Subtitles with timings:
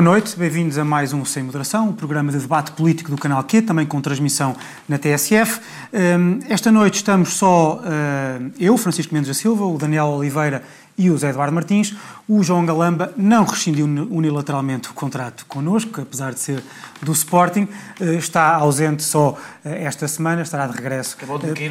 [0.00, 3.18] boa noite, bem-vindos a mais um Sem Moderação, o um programa de debate político do
[3.18, 4.56] Canal Q, também com transmissão
[4.88, 5.60] na TSF.
[5.92, 10.62] Hum, esta noite estamos só uh, eu, Francisco Mendes da Silva, o Daniel Oliveira
[10.96, 11.94] e o Zé Eduardo Martins.
[12.28, 16.62] O João Galamba não rescindiu unilateralmente o contrato connosco, apesar de ser
[17.02, 17.66] do Sporting.
[18.00, 21.16] Eh, está ausente só eh, esta semana, estará de regresso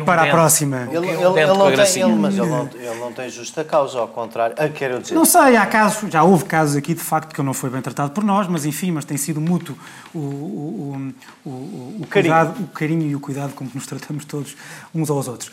[0.02, 0.88] um para a próxima.
[0.92, 4.08] Ele, ele, ele, não tem, ele, mas ele não, ele não tem justa causa, ao
[4.08, 4.56] contrário.
[4.58, 5.16] Ah, quero dizer.
[5.16, 7.82] Não sei, há casos, já houve casos aqui de facto que ele não foi bem
[7.82, 9.78] tratado por nós, mas enfim, mas tem sido mútuo
[10.14, 11.14] o, o,
[11.46, 12.66] o, o, o cuidado, carinho.
[12.66, 14.56] o carinho e o cuidado como nos tratamos todos
[14.94, 15.52] uns aos outros.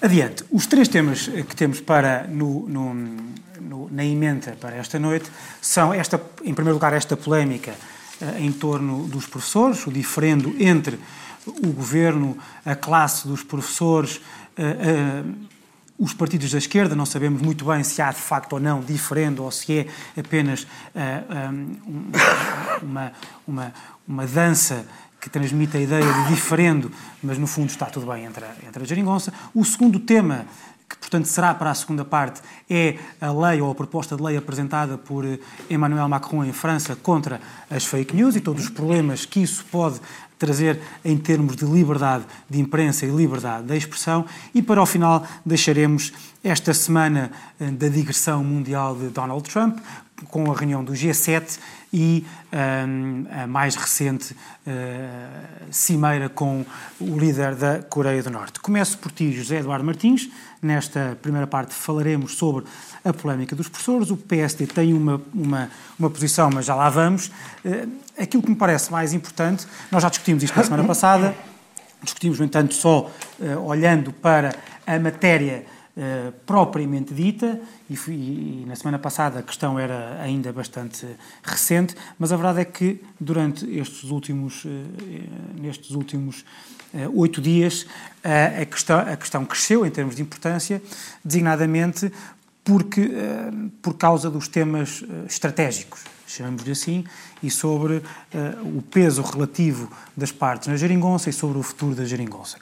[0.00, 2.94] Adiante, os três temas que temos para no, no,
[3.60, 7.74] no, na emenda para esta noite são, esta, em primeiro lugar, esta polémica
[8.20, 11.00] uh, em torno dos professores, o diferendo entre
[11.46, 14.16] o governo, a classe dos professores,
[14.58, 15.34] uh, uh,
[15.98, 19.42] os partidos da esquerda, não sabemos muito bem se há de facto ou não diferendo
[19.42, 22.12] ou se é apenas um,
[22.82, 23.12] uma,
[23.48, 23.72] uma,
[24.06, 24.86] uma dança
[25.20, 26.90] que transmite a ideia de diferendo,
[27.22, 29.32] mas no fundo está tudo bem entre a, entre a geringonça.
[29.54, 30.46] O segundo tema,
[30.88, 34.36] que portanto será para a segunda parte, é a lei ou a proposta de lei
[34.36, 35.24] apresentada por
[35.68, 40.00] Emmanuel Macron em França contra as fake news e todos os problemas que isso pode
[40.38, 44.26] trazer em termos de liberdade de imprensa e liberdade de expressão.
[44.54, 46.12] E para o final deixaremos
[46.44, 49.78] esta semana eh, da digressão mundial de Donald Trump,
[50.24, 51.58] com a reunião do G7
[51.92, 54.36] e um, a mais recente uh,
[55.70, 56.64] cimeira com
[57.00, 58.60] o líder da Coreia do Norte.
[58.60, 60.28] Começo por ti, José Eduardo Martins.
[60.60, 62.64] Nesta primeira parte falaremos sobre
[63.04, 64.10] a polémica dos professores.
[64.10, 67.28] O PSD tem uma, uma, uma posição, mas já lá vamos.
[67.64, 71.34] Uh, aquilo que me parece mais importante, nós já discutimos isto na semana passada,
[72.02, 74.54] discutimos, no entanto, só uh, olhando para
[74.86, 75.64] a matéria
[75.96, 77.58] Uh, propriamente dita,
[77.88, 81.06] e, fui, e, na semana passada a questão era ainda bastante
[81.42, 84.68] recente, mas a verdade é que durante estes últimos, uh,
[85.58, 86.44] nestes últimos
[86.92, 87.86] uh, oito dias
[88.22, 90.82] a, questão, a questão cresceu em termos de importância,
[91.24, 92.12] designadamente
[92.62, 93.10] porque,
[93.80, 97.04] por causa dos temas estratégicos, chamamos-lhe assim,
[97.40, 98.02] e sobre
[98.74, 102.58] o peso relativo das partes na geringonça e sobre o futuro da geringonça.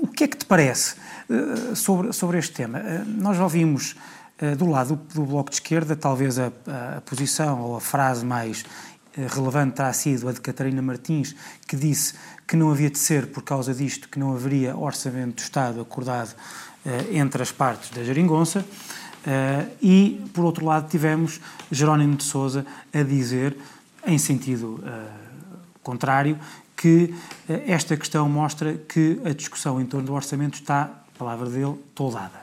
[0.00, 0.94] O que é que te parece?
[1.32, 2.78] Eh, sobre, sobre este tema.
[2.78, 3.96] Eh, nós ouvimos
[4.38, 6.52] eh, do lado do Bloco de Esquerda, talvez a,
[6.96, 8.64] a, posição ou a frase mais
[9.14, 11.36] relevante terá sido a de Catarina Martins,
[11.66, 12.14] que disse
[12.46, 16.34] que não havia de ser por causa disto que não haveria orçamento do Estado acordado
[17.10, 18.64] entre as partes da Jeringonça.
[19.82, 23.54] e, por outro lado, tivemos Jerónimo de Sousa a dizer,
[24.06, 24.82] em sentido
[25.82, 26.38] contrário,
[26.82, 27.14] que
[27.48, 32.42] esta questão mostra que a discussão em torno do orçamento está palavra dele, toldada.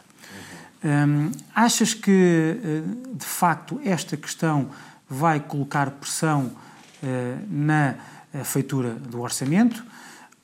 [0.81, 1.31] Uhum.
[1.53, 2.81] achas que, eh,
[3.13, 4.69] de facto, esta questão
[5.09, 7.95] vai colocar pressão uh, na
[8.31, 9.83] eh, feitura do orçamento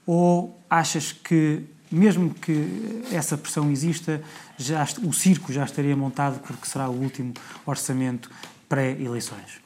[0.06, 4.22] ou achas que, mesmo que essa pressão exista,
[4.57, 7.33] já, o circo já estaria montado porque será o último
[7.66, 8.29] orçamento
[8.67, 9.62] pré-eleições?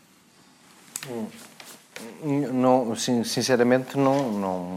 [1.09, 1.25] Hum.
[2.24, 4.76] Não, sinceramente, não, não,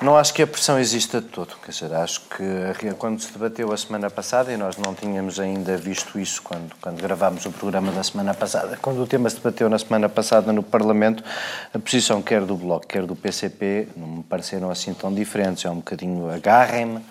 [0.00, 1.54] não acho que a pressão exista de todo.
[1.64, 5.76] Quer dizer, acho que quando se debateu a semana passada, e nós não tínhamos ainda
[5.76, 9.68] visto isso quando, quando gravámos o programa da semana passada, quando o tema se debateu
[9.68, 11.22] na semana passada no Parlamento,
[11.72, 15.64] a posição quer do Bloco, quer do PCP, não me pareceram assim tão diferentes.
[15.64, 17.04] É um bocadinho agarrem-me.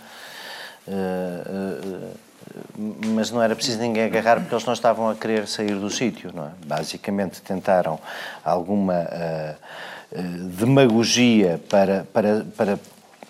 [0.85, 2.32] Uh, uh,
[2.77, 6.31] mas não era preciso ninguém agarrar porque eles não estavam a querer sair do sítio,
[6.33, 6.51] não é?
[6.65, 7.99] Basicamente tentaram
[8.43, 12.79] alguma uh, uh, demagogia para, para, para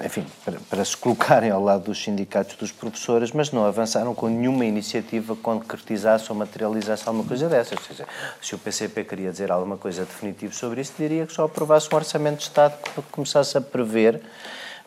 [0.04, 4.28] enfim, para, para, se colocarem ao lado dos sindicatos dos professores, mas não avançaram com
[4.28, 7.78] nenhuma iniciativa que concretizasse ou materializasse alguma coisa dessas.
[7.78, 8.08] Ou seja,
[8.42, 11.96] se o PCP queria dizer alguma coisa definitiva sobre isso, diria que só aprovasse um
[11.96, 14.22] orçamento de Estado que começasse a prever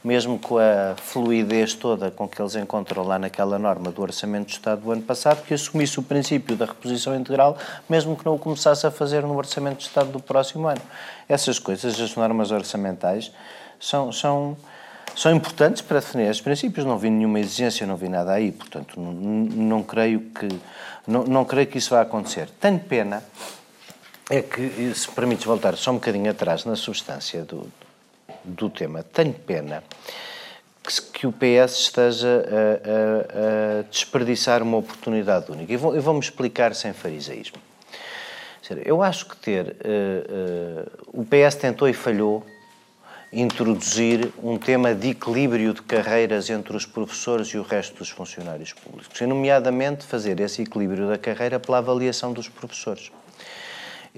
[0.07, 4.53] mesmo com a fluidez toda com que eles encontram lá naquela norma do Orçamento de
[4.53, 7.59] Estado do ano passado, que assumisse o princípio da reposição integral,
[7.89, 10.81] mesmo que não o começasse a fazer no Orçamento de Estado do próximo ano.
[11.29, 13.33] Essas coisas, as normas orçamentais,
[13.81, 14.57] são, são,
[15.17, 16.87] são importantes para definir esses princípios.
[16.87, 20.49] Não vi nenhuma exigência, não vi nada aí, portanto, não, não creio que
[21.05, 22.49] não, não creio que isso vá acontecer.
[22.61, 23.25] Tenho pena
[24.31, 27.69] é que, se permites voltar só um bocadinho atrás na substância do,
[28.47, 29.03] do tema.
[29.03, 29.83] Tenho pena
[30.83, 35.73] que, que o PS esteja a, a, a, desperdiçar uma oportunidade única.
[35.73, 37.59] E, vou, vou-me explicar sem farisaísmo.
[38.85, 39.77] Eu acho que ter.
[39.85, 42.45] Uh, uh, o PS tentou e falhou
[43.33, 48.73] introduzir um tema de equilíbrio de carreiras entre os professores e o resto dos funcionários
[48.73, 53.11] públicos, e, nomeadamente, fazer esse equilíbrio da carreira pela avaliação dos professores.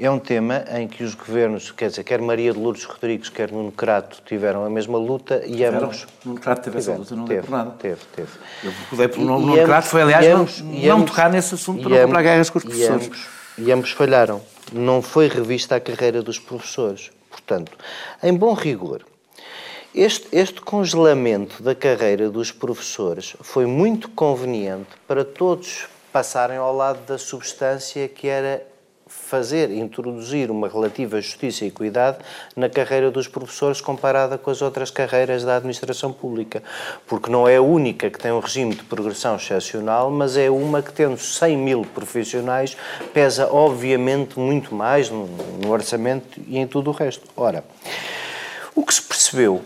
[0.01, 3.51] É um tema em que os governos, quer dizer, quer Maria de Lourdes Rodrigues, quer
[3.51, 5.85] Nuno Crato, tiveram a mesma luta e tiveram.
[5.85, 6.07] ambos...
[6.25, 7.71] Nuno Crato teve essa luta, não teve, por nada.
[7.79, 8.29] Teve, teve.
[8.63, 11.91] Eu pudei por Nuno Crato, foi aliás ambos, não, não ambos, tocar nesse assunto para
[11.91, 13.03] não comprar guerras com os professores.
[13.03, 13.27] E ambos,
[13.59, 14.41] e ambos falharam.
[14.73, 17.11] Não foi revista a carreira dos professores.
[17.31, 17.77] Portanto,
[18.23, 19.05] em bom rigor,
[19.95, 27.05] este, este, congelamento da carreira dos professores foi muito conveniente para todos passarem ao lado
[27.07, 28.63] da substância que era
[29.29, 32.19] fazer, introduzir uma relativa justiça e equidade
[32.57, 36.63] na carreira dos professores comparada com as outras carreiras da administração pública.
[37.07, 40.81] Porque não é a única que tem um regime de progressão excepcional, mas é uma
[40.81, 42.77] que, tendo 100 mil profissionais,
[43.13, 45.27] pesa obviamente muito mais no,
[45.63, 47.27] no orçamento e em tudo o resto.
[47.37, 47.63] Ora,
[48.75, 49.63] o que se percebeu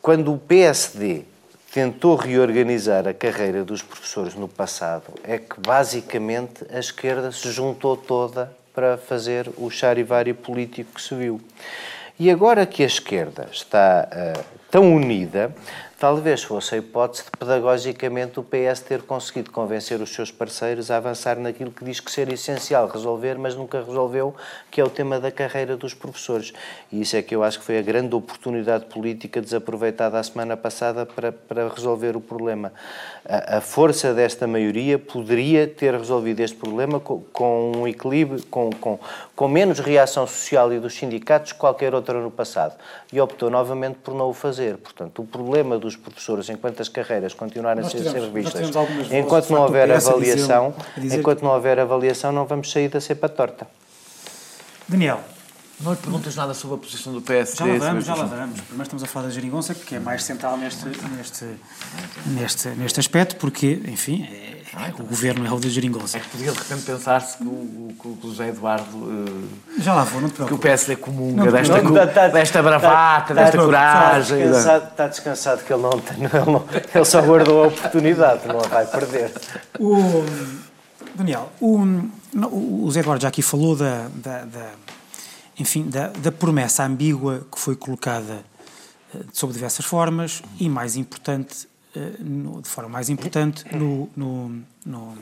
[0.00, 1.24] quando o PSD
[1.72, 7.96] tentou reorganizar a carreira dos professores no passado é que basicamente a esquerda se juntou
[7.96, 11.40] toda para fazer o charivari político que se viu.
[12.18, 15.54] E agora que a esquerda está uh, tão unida,
[16.00, 20.96] Talvez fosse a hipótese de, pedagogicamente, o PS ter conseguido convencer os seus parceiros a
[20.96, 24.34] avançar naquilo que diz que ser essencial resolver, mas nunca resolveu,
[24.70, 26.54] que é o tema da carreira dos professores.
[26.90, 30.56] E isso é que eu acho que foi a grande oportunidade política desaproveitada a semana
[30.56, 32.72] passada para, para resolver o problema.
[33.28, 38.70] A, a força desta maioria poderia ter resolvido este problema com, com um equilíbrio, com,
[38.70, 38.98] com,
[39.36, 42.74] com menos reação social e dos sindicatos que qualquer outra no passado.
[43.12, 44.78] E optou novamente por não o fazer.
[44.78, 48.70] Portanto, o problema dos professores, enquanto as carreiras continuarem a ser, tivemos, revistas,
[49.10, 51.18] enquanto não houver avaliação, dizer...
[51.18, 53.66] enquanto não houver avaliação, não vamos sair da cepa torta.
[54.88, 55.20] Daniel.
[55.80, 57.56] Não lhe perguntas nada sobre a posição do PSD?
[57.56, 58.60] Já lá vamos, já lá vamos.
[58.60, 60.84] Primeiro estamos a falar da geringonça, que é mais central neste,
[61.16, 61.46] neste,
[62.26, 64.28] neste, neste aspecto, porque, enfim,
[64.76, 66.18] é, é, o governo é o da geringonça.
[66.18, 68.96] É que podia de repente pensar-se que o, que o José Eduardo.
[68.96, 70.48] Uh, já lá vou, não te preocupes.
[70.48, 74.42] Que o PSD comunga não, desta, não, tá, desta bravata, tá, desta tá, coragem.
[74.42, 76.64] Está descansado, está descansado que ele não, tem, não,
[76.94, 79.32] ele só guardou a oportunidade, não a vai perder.
[79.78, 80.24] O,
[81.14, 81.84] Daniel, o,
[82.84, 84.70] o Zé Eduardo já aqui falou da, da, da
[85.58, 88.44] enfim, da, da promessa ambígua que foi colocada
[89.14, 91.68] uh, sob diversas formas e, mais importante,
[92.20, 95.14] no, de forma mais importante, no, no, no,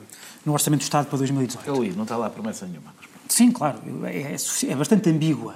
[0.44, 1.66] no, Orçamento do Estado para 2018.
[1.66, 2.94] Eu li, não está lá promessa nenhuma.
[3.28, 4.36] Sim, claro, é, é,
[4.70, 5.54] é bastante ambígua.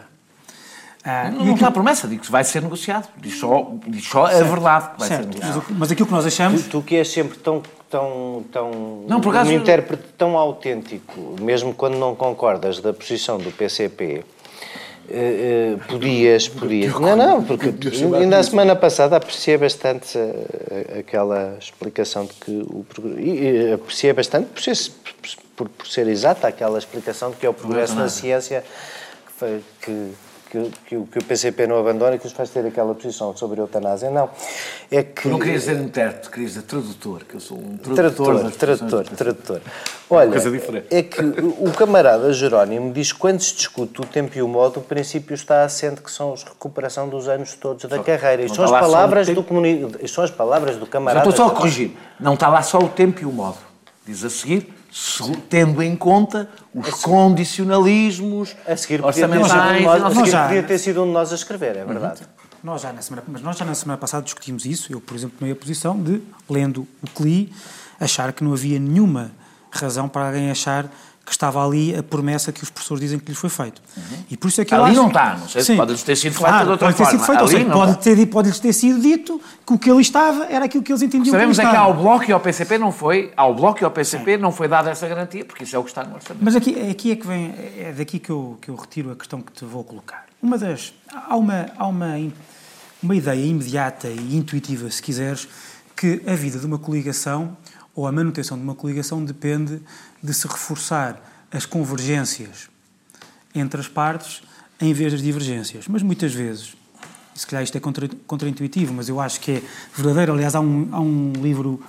[1.05, 3.09] Ah, não, não está a promessa, digo que vai ser negociado.
[3.19, 5.23] Diz só, diz só a verdade que vai certo.
[5.23, 5.65] ser negociado.
[5.69, 6.63] Mas, mas aquilo que nós achamos.
[6.63, 7.61] Tu, tu que és sempre tão,
[7.91, 9.51] tão, tão não, por acaso...
[9.51, 14.25] um intérprete tão autêntico, mesmo quando não concordas da posição do PCP,
[15.09, 16.93] Uh, podias, podias.
[16.95, 17.75] Não, não, porque
[18.17, 22.87] ainda a semana passada apreciei bastante uh, aquela explicação de que o
[23.19, 24.93] e apreciei bastante por ser,
[25.57, 28.65] por, por ser exata aquela explicação de que é o progresso na ciência
[29.27, 30.13] que, foi, que
[30.53, 33.59] que, que, que, o PCP não abandona e que os faz ter aquela posição sobre
[33.59, 34.11] a eutanásia.
[34.11, 34.29] Não.
[34.91, 35.27] É que...
[35.27, 38.53] não querias dizer intérprete, querias dizer tradutor, que eu sou um tradutor.
[38.53, 39.61] Tradutor, tradutor, tradutor.
[40.11, 40.35] Olha,
[40.91, 44.81] é que o camarada Jerónimo diz que quando se discute o tempo e o modo,
[44.81, 48.43] o princípio está assente que são a recuperação dos anos todos da só, carreira.
[48.43, 49.91] Isto são, as palavras do comuni...
[50.07, 51.27] São as palavras do camarada.
[51.27, 51.93] estou só a corrigir.
[52.21, 53.57] Não está lá só o tempo e o modo.
[54.05, 54.82] Diz a seguir
[55.49, 59.83] tendo em conta os a condicionalismos a seguir orçamentais.
[59.83, 62.23] Nós, nós, nós já, podia ter sido um de nós a escrever, é verdade.
[62.23, 62.43] Uhum.
[62.63, 64.93] Nós já na semana, mas nós já na semana passada discutimos isso.
[64.93, 67.53] Eu, por exemplo, tomei a posição de, lendo o CLI,
[67.99, 69.33] achar que não havia nenhuma
[69.71, 70.89] razão para alguém achar
[71.25, 73.81] que estava ali a promessa que os professores dizem que lhes foi feito.
[73.97, 74.03] Uhum.
[74.31, 76.65] E por isso é que ali não está, não sei se pode ter sido feito
[76.65, 77.11] de outra pode ter forma.
[77.11, 80.65] Sido feito, seja, pode, ter, pode ter sido dito que o que ali estava era
[80.65, 83.33] aquilo que eles entendiam Sabemos que é que ao Bloco e ao PCP não foi,
[83.37, 85.91] ao Bloco e ao PCP não foi dada essa garantia, porque isso é o que
[85.91, 86.45] está no orçamento.
[86.45, 89.41] Mas aqui, aqui é que vem, é daqui que eu, que eu retiro a questão
[89.41, 90.27] que te vou colocar.
[90.43, 92.17] Uma das, há uma, há uma,
[93.01, 95.47] uma ideia imediata e intuitiva, se quiseres,
[95.95, 97.57] que a vida de uma coligação
[97.95, 99.81] ou a manutenção de uma coligação depende
[100.23, 102.69] de se reforçar as convergências
[103.55, 104.43] entre as partes
[104.81, 105.87] em vez das divergências.
[105.89, 106.75] Mas muitas vezes,
[107.35, 109.63] se calhar isto é contra, contraintuitivo, mas eu acho que é
[109.95, 110.33] verdadeiro.
[110.33, 111.81] Aliás, há um, há um livro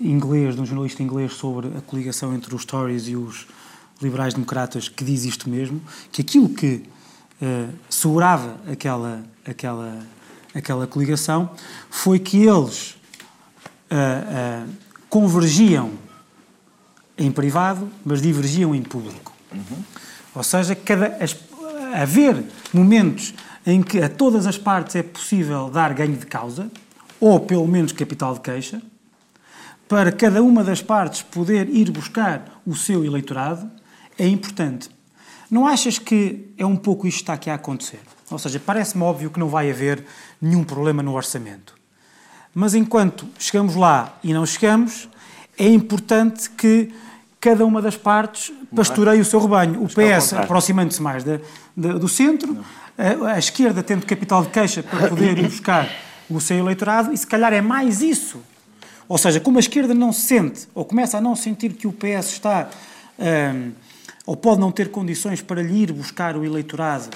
[0.00, 3.46] inglês, de um jornalista inglês, sobre a coligação entre os Tories e os
[4.02, 6.82] liberais-democratas, que diz isto mesmo, que aquilo que
[7.40, 10.06] uh, segurava aquela, aquela,
[10.54, 11.50] aquela coligação
[11.88, 12.96] foi que eles
[13.90, 14.70] uh, uh,
[15.08, 15.92] convergiam
[17.16, 19.32] em privado, mas divergiam em público.
[19.52, 19.84] Uhum.
[20.34, 21.36] Ou seja, cada, as,
[21.94, 23.34] haver momentos
[23.66, 26.70] em que a todas as partes é possível dar ganho de causa,
[27.20, 28.82] ou pelo menos capital de queixa,
[29.88, 33.70] para cada uma das partes poder ir buscar o seu eleitorado,
[34.18, 34.90] é importante.
[35.50, 38.00] Não achas que é um pouco isto que está aqui a acontecer?
[38.30, 40.04] Ou seja, parece-me óbvio que não vai haver
[40.40, 41.74] nenhum problema no orçamento.
[42.54, 45.08] Mas enquanto chegamos lá e não chegamos,
[45.58, 46.92] é importante que
[47.40, 49.82] cada uma das partes pastoreie o seu rebanho.
[49.82, 51.38] O PS aproximando-se mais da,
[51.76, 52.64] da, do centro,
[52.96, 55.88] a, a, esquerda tendo capital de queixa para poder ir buscar
[56.30, 58.40] o seu eleitorado, e se calhar é mais isso.
[59.06, 61.92] Ou seja, como a esquerda não se sente, ou começa a não sentir que o
[61.92, 62.70] PS está,
[63.18, 63.72] um,
[64.24, 67.10] ou pode não ter condições para lhe ir buscar o eleitorado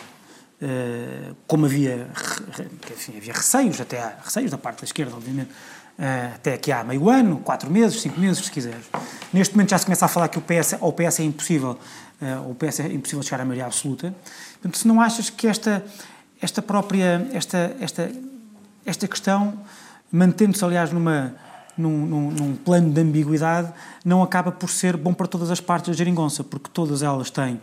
[0.61, 2.09] Uh, como havia,
[2.93, 5.51] enfim, havia receios, até há receios da parte da esquerda, obviamente,
[6.35, 8.87] até aqui há meio ano, quatro meses, cinco meses, se quiseres.
[9.33, 11.79] Neste momento já se começa a falar que o PS, ou o PS é impossível,
[12.23, 14.15] uh, o PS é impossível chegar à maioria absoluta.
[14.53, 15.85] Portanto, se não achas que esta,
[16.41, 18.11] esta própria, esta, esta,
[18.87, 19.55] esta questão,
[20.11, 21.35] mantendo-se, aliás, numa,
[21.77, 23.73] num, num, num, plano de ambiguidade,
[24.05, 27.61] não acaba por ser bom para todas as partes da geringonça, porque todas elas têm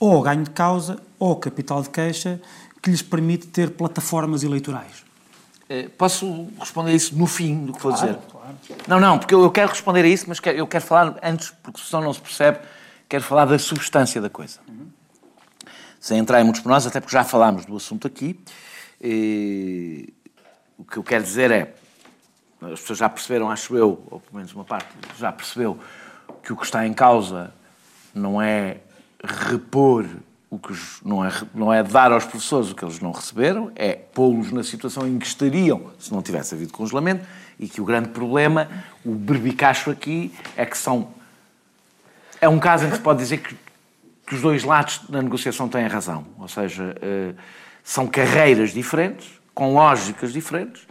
[0.00, 2.40] ou ganho de causa ou capital de queixa
[2.82, 5.03] que lhes permite ter plataformas eleitorais.
[5.74, 8.20] Eh, posso responder isso no fim do que claro, vou dizer?
[8.30, 8.56] Claro.
[8.86, 12.04] Não, não, porque eu quero responder a isso, mas eu quero falar antes, porque senão
[12.04, 12.60] não se percebe,
[13.08, 14.60] quero falar da substância da coisa.
[14.68, 14.86] Uhum.
[15.98, 18.38] Sem entrar em muitos pormenores, até porque já falámos do assunto aqui.
[19.00, 20.14] E,
[20.78, 21.74] o que eu quero dizer é,
[22.62, 24.88] as pessoas já perceberam, acho eu, ou pelo menos uma parte
[25.18, 25.78] já percebeu,
[26.42, 27.52] que o que está em causa
[28.14, 28.78] não é
[29.22, 30.06] repor
[30.54, 30.72] o que
[31.04, 34.62] não é, não é dar aos professores o que eles não receberam, é pô-los na
[34.62, 37.26] situação em que estariam se não tivesse havido congelamento
[37.58, 38.68] e que o grande problema,
[39.04, 41.08] o berbicacho aqui, é que são.
[42.40, 43.56] É um caso em que se pode dizer que,
[44.26, 46.24] que os dois lados da negociação têm razão.
[46.38, 47.34] Ou seja, uh,
[47.82, 50.86] são carreiras diferentes, com lógicas diferentes,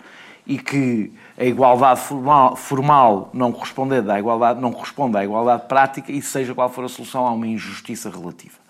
[0.46, 6.12] e que a igualdade formal, formal não corresponde à igualdade, não corresponde à igualdade prática
[6.12, 8.63] e seja qual for a solução, há uma injustiça relativa.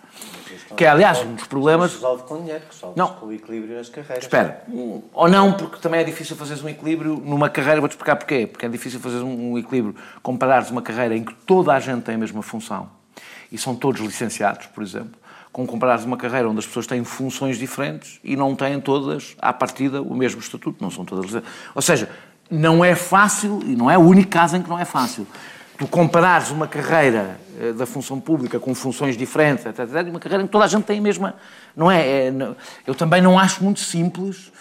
[0.76, 1.94] Que é, aliás, um dos problemas.
[1.94, 3.08] Resolve com dinheiro, resolve não.
[3.16, 4.24] com o equilíbrio nas carreiras.
[4.24, 4.64] Espera,
[5.14, 7.80] ou não, porque também é difícil fazeres um equilíbrio numa carreira.
[7.80, 8.48] Vou-te explicar porquê.
[8.48, 12.16] Porque é difícil fazer um equilíbrio, comparares uma carreira em que toda a gente tem
[12.16, 12.90] a mesma função
[13.54, 15.14] e são todos licenciados, por exemplo,
[15.52, 19.54] com comparares uma carreira onde as pessoas têm funções diferentes e não têm todas, à
[19.54, 21.54] partida, o mesmo estatuto, não são todas licenciadas.
[21.76, 22.10] Ou seja,
[22.50, 25.28] não é fácil, e não é o único caso em que não é fácil,
[25.78, 30.44] tu comparares uma carreira eh, da função pública com funções diferentes, etc, etc, uma carreira
[30.44, 31.36] em que toda a gente tem a mesma.
[31.76, 32.28] Não é?
[32.28, 32.34] é
[32.86, 34.52] eu também não acho muito simples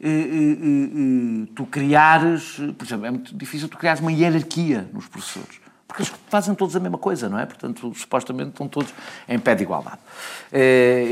[0.00, 2.56] eh, eh, tu criares.
[2.76, 5.60] Por exemplo, é muito difícil tu criares uma hierarquia nos professores.
[5.86, 7.44] Porque eles fazem todos a mesma coisa, não é?
[7.44, 8.94] Portanto, supostamente estão todos
[9.28, 9.98] em pé de igualdade.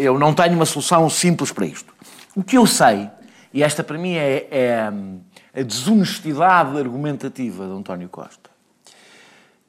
[0.00, 1.92] Eu não tenho uma solução simples para isto.
[2.34, 3.10] O que eu sei,
[3.52, 4.92] e esta para mim é, é
[5.54, 8.50] a desonestidade argumentativa de António Costa.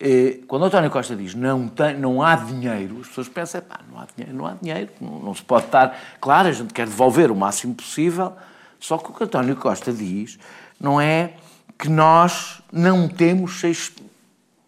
[0.04, 4.00] É, quando António Costa diz não, tem, não há dinheiro, as pessoas pensam, pá, não
[4.00, 5.96] há dinheiro, não há dinheiro, não, não, se pode estar...
[6.20, 8.34] Claro, a gente quer devolver o máximo possível,
[8.80, 10.40] só que o que António Costa diz
[10.80, 11.34] não é
[11.78, 13.92] que nós não temos, seis,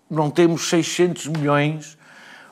[0.09, 1.97] não temos 600 milhões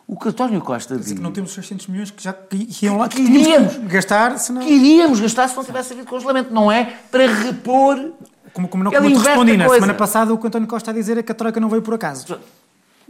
[0.08, 1.14] o que António Costa diz.
[1.14, 4.62] que não temos 600 milhões que já que iam lá, que iríamos gastar se não.
[4.62, 6.54] Que iríamos gastar se não tivesse havido congelamento.
[6.54, 8.12] Não é para repor
[8.52, 11.18] como, como, não, como te respondi na semana passada, o que António Costa a dizer
[11.18, 12.38] é que a Troika não veio por acaso.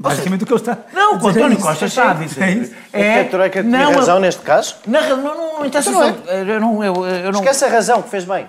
[0.02, 3.14] Basicamente o que ele está Não, o António é Costa está a dizer é, é
[3.14, 4.76] que a Troika tinha não, razão neste caso?
[4.88, 5.90] Não, não, não, não interessa.
[5.90, 6.42] Então não é.
[6.42, 8.48] eu não, eu, eu não, Esquece a razão que fez bem.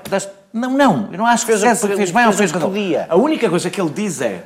[0.52, 2.72] Não, não, eu não acho que fez, fez, fez bem ou fez razão.
[3.08, 4.44] A única coisa que ele diz é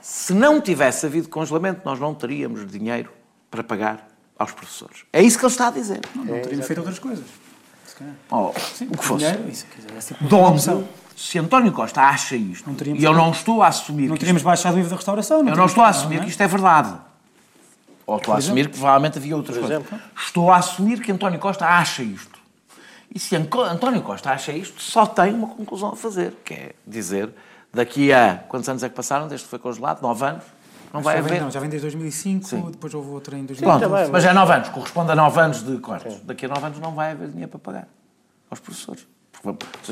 [0.00, 3.10] se não tivesse havido congelamento, nós não teríamos dinheiro
[3.50, 4.08] para pagar
[4.38, 5.04] aos professores.
[5.12, 6.00] É isso que ele está a dizer.
[6.14, 7.24] Não, não teríamos é, feito outras coisas.
[8.30, 9.24] Oh, Sim, o que fosse.
[9.24, 9.66] Dinheiro, isso,
[10.20, 10.86] Donde,
[11.16, 14.08] se António Costa acha isto, e eu não estou a assumir.
[14.08, 15.42] Não teríamos isto, baixado o IVA da restauração.
[15.42, 16.94] Não eu não estou a assumir não, que isto é verdade.
[18.06, 19.82] Ou estou a assumir que provavelmente havia outras coisas.
[20.16, 22.38] Estou a assumir que António Costa acha isto.
[23.14, 27.30] E se António Costa acha isto, só tem uma conclusão a fazer, que é dizer,
[27.72, 28.42] daqui a.
[28.48, 30.02] Quantos anos é que passaram desde que foi congelado?
[30.02, 30.44] Nove anos?
[30.94, 31.42] Não vai haver.
[31.42, 32.70] Não, já vem desde 2005, Sim.
[32.70, 33.90] depois houve outra em 2005.
[33.90, 36.20] Pronto, mas é nove anos, corresponde a nove anos de cortes.
[36.20, 37.88] Daqui a nove anos não vai haver dinheiro para pagar
[38.48, 39.04] aos professores.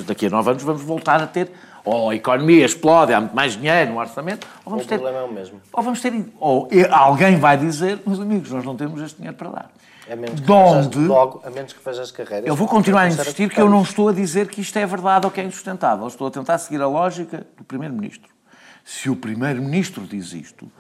[0.07, 1.51] Daqui a nove anos vamos voltar a ter,
[1.85, 4.95] ou a economia explode, há muito mais dinheiro no orçamento, ou vamos o ter.
[4.95, 5.61] O problema é o mesmo.
[5.73, 6.25] Ou vamos ter.
[6.39, 9.71] Ou alguém vai dizer, meus amigos, nós não temos este dinheiro para dar.
[10.09, 12.47] A menos que Donde, logo, a menos que faças carreiras.
[12.47, 15.27] Eu vou continuar a insistir que eu não estou a dizer que isto é verdade
[15.27, 16.07] ou que é insustentável.
[16.07, 18.31] Estou a tentar seguir a lógica do Primeiro-Ministro.
[18.85, 20.71] Se o Primeiro-Ministro diz isto,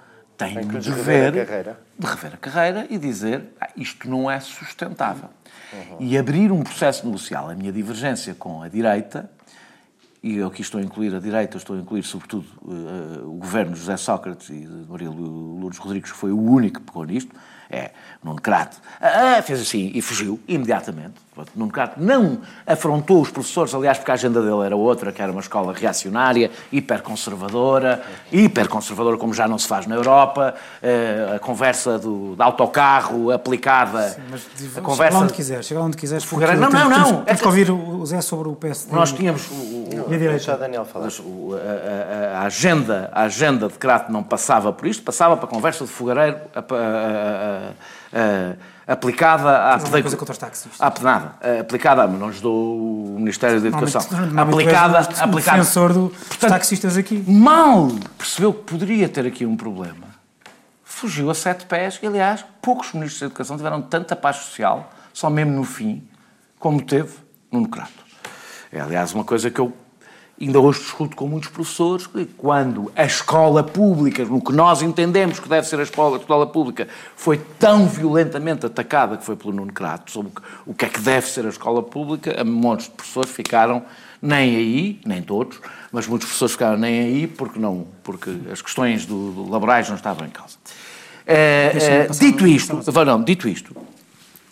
[0.45, 5.29] tem, tem de rever, de rever a carreira e dizer ah, isto não é sustentável.
[5.73, 5.97] Uhum.
[6.01, 7.49] E abrir um processo negocial.
[7.49, 9.31] A minha divergência com a direita
[10.23, 13.73] e eu aqui estou a incluir a direita, estou a incluir sobretudo uh, o governo
[13.73, 17.35] de José Sócrates e de Maria Lourdes Rodrigues, que foi o único que pegou nisto,
[17.69, 17.91] é
[18.23, 21.15] Nuno Crato, ah, fez assim e fugiu imediatamente.
[21.57, 25.33] Nuno Crato não afrontou os professores, aliás, porque a agenda dele era outra, que era
[25.33, 31.99] uma escola reacionária, hiperconservadora, hiperconservadora como já não se faz na Europa, eh, a conversa
[31.99, 34.11] do, do autocarro aplicada...
[34.11, 34.43] Sim, mas
[34.77, 35.13] a conversa...
[35.13, 36.25] chega onde quiseres, chega onde quiseres.
[36.25, 36.55] Fogueira...
[36.55, 37.05] Não, não, não.
[37.05, 38.95] Temos, temos que ouvir o Zé sobre o PSD.
[38.95, 39.51] Nós tínhamos...
[39.51, 41.07] O, o, não, deixa Daniel falar.
[41.07, 45.49] A, a, a, agenda, a agenda de Crato não passava por isto, passava para a
[45.49, 46.37] conversa de Fogareiro...
[46.55, 47.73] A,
[48.87, 50.03] aplicada à pedagogia.
[50.03, 50.81] coisa contra os taxistas.
[50.81, 51.35] À, nada.
[51.41, 54.01] Uh, aplicada, não lhes dou o Ministério da Educação.
[54.37, 54.99] aplicada.
[54.99, 57.23] aplicada defensor do, dos taxistas aqui.
[57.27, 60.13] Mal percebeu que poderia ter aqui um problema.
[60.85, 65.29] Fugiu a sete pés e, aliás, poucos ministros da Educação tiveram tanta paz social, só
[65.31, 66.07] mesmo no fim,
[66.59, 67.15] como teve
[67.51, 68.03] no Crato.
[68.71, 69.73] É, aliás, uma coisa que eu
[70.43, 75.49] ainda hoje discuto com muitos professores, quando a escola pública, no que nós entendemos que
[75.49, 79.73] deve ser a escola, a escola pública, foi tão violentamente atacada que foi pelo Nuno
[79.73, 80.33] Crato, sobre
[80.67, 83.85] o que é que deve ser a escola pública, montes de professores ficaram
[84.21, 85.61] nem aí, nem todos,
[85.93, 89.97] mas muitos professores ficaram nem aí porque, não, porque as questões do, do laborais não
[89.97, 90.57] estavam em causa.
[91.25, 93.77] É, é, dito isto, não, dito isto,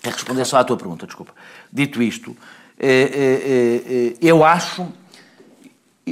[0.01, 1.33] quero responder só à tua pergunta, desculpa.
[1.73, 2.37] Dito isto,
[2.79, 4.87] é, eu acho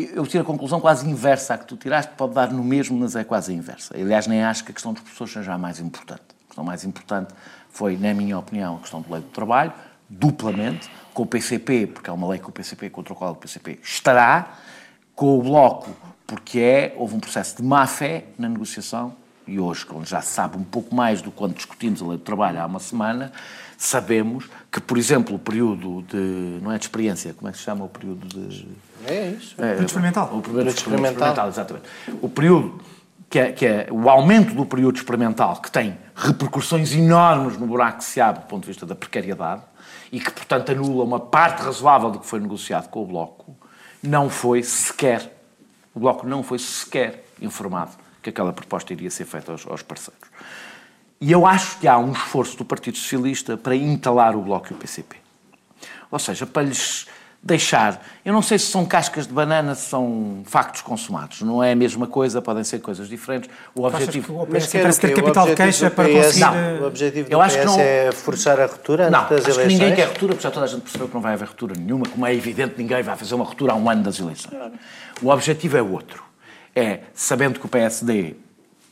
[0.04, 3.16] eu tiro a conclusão quase inversa à que tu tiraste, pode dar no mesmo, mas
[3.16, 3.94] é quase a inversa.
[3.96, 6.22] Aliás, nem acho que a questão dos professores seja a mais importante.
[6.44, 7.34] A questão mais importante
[7.70, 9.72] foi, na minha opinião, a questão do lei do trabalho,
[10.08, 13.36] duplamente, com o PCP, porque é uma lei que o PCP, contra o qual o
[13.36, 14.54] PCP estará,
[15.14, 15.90] com o Bloco,
[16.26, 19.14] porque é, houve um processo de má-fé na negociação,
[19.46, 22.22] e hoje, quando já se sabe um pouco mais do quanto discutimos a lei do
[22.22, 23.32] trabalho há uma semana,
[23.78, 26.60] sabemos que, por exemplo, o período de.
[26.60, 28.68] não é de experiência, como é que se chama o período de.
[29.06, 29.54] É isso.
[29.56, 30.24] É, o período experimental.
[30.34, 31.12] O período experimental.
[31.12, 31.86] experimental, exatamente.
[32.20, 32.80] O período.
[33.30, 37.98] Que é, que é o aumento do período experimental, que tem repercussões enormes no buraco
[37.98, 39.60] que se abre do ponto de vista da precariedade
[40.10, 43.54] e que, portanto, anula uma parte razoável do que foi negociado com o Bloco,
[44.02, 45.30] não foi sequer,
[45.94, 47.90] o Bloco não foi sequer informado
[48.22, 50.24] que aquela proposta iria ser feita aos, aos parceiros.
[51.20, 54.74] E eu acho que há um esforço do Partido Socialista para entalar o Bloco e
[54.74, 55.16] o PCP.
[56.10, 57.06] Ou seja, para lhes
[57.42, 58.04] deixar.
[58.24, 61.42] Eu não sei se são cascas de banana, se são factos consumados.
[61.42, 63.48] Não é a mesma coisa, podem ser coisas diferentes.
[63.74, 64.46] O objetivo.
[64.50, 66.40] Mas quer ter capital de queixa para conseguir.
[66.40, 66.82] Não.
[66.82, 67.80] O objetivo do eu acho PS não...
[67.80, 69.66] é forçar a ruptura não, antes das acho eleições.
[69.66, 71.74] Que ninguém quer ruptura, porque já toda a gente percebeu que não vai haver ruptura
[71.76, 72.06] nenhuma.
[72.06, 74.54] Como é evidente, ninguém vai fazer uma ruptura há um ano das eleições.
[75.22, 76.22] O objetivo é outro.
[76.74, 78.36] É, sabendo que o PSD,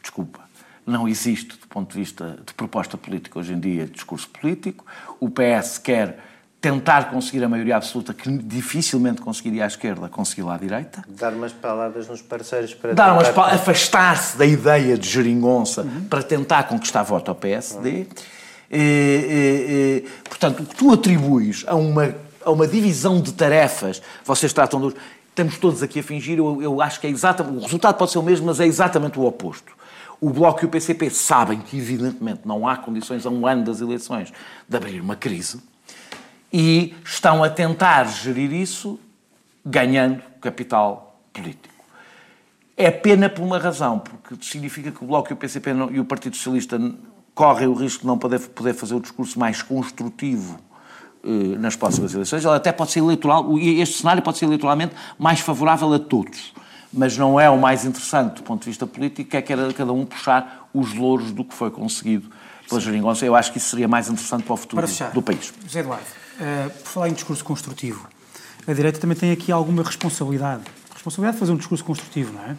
[0.02, 0.45] desculpa,
[0.86, 4.86] não existe do ponto de vista de proposta política hoje em dia, de discurso político.
[5.18, 6.18] O PS quer
[6.60, 11.04] tentar conseguir a maioria absoluta que dificilmente conseguiria à esquerda, conseguir lá à direita.
[11.08, 13.54] Dar umas palavras nos parceiros para Dar umas tentar...
[13.54, 16.04] afastar-se da ideia de geringonça uhum.
[16.04, 17.90] para tentar conquistar voto ao PSD.
[17.90, 18.06] Uhum.
[18.70, 24.02] E, e, e, portanto, o que tu atribuis a uma, a uma divisão de tarefas,
[24.24, 24.94] vocês tratam dos...
[25.28, 27.58] Estamos todos aqui a fingir, eu, eu acho que é exatamente...
[27.58, 29.76] O resultado pode ser o mesmo, mas é exatamente o oposto.
[30.20, 33.80] O Bloco e o PCP sabem que, evidentemente, não há condições a um ano das
[33.80, 34.32] eleições
[34.68, 35.60] de abrir uma crise
[36.52, 38.98] e estão a tentar gerir isso
[39.64, 41.74] ganhando capital político.
[42.76, 46.00] É pena por uma razão, porque significa que o Bloco e o PCP não, e
[46.00, 46.80] o Partido Socialista
[47.34, 50.58] correm o risco de não poder, poder fazer o discurso mais construtivo
[51.24, 52.44] eh, nas próximas eleições.
[52.44, 56.54] Ele até pode ser eleitoral, este cenário pode ser eleitoralmente mais favorável a todos
[56.96, 59.92] mas não é o mais interessante do ponto de vista político, é que era cada
[59.92, 62.30] um puxar os louros do que foi conseguido
[62.66, 63.24] pela geringonça.
[63.26, 65.52] Eu acho que isso seria mais interessante para o futuro para fechar, do país.
[65.66, 68.08] José Eduardo, uh, por falar em discurso construtivo,
[68.66, 70.62] a direita também tem aqui alguma responsabilidade.
[70.92, 72.52] Responsabilidade de fazer um discurso construtivo, não é?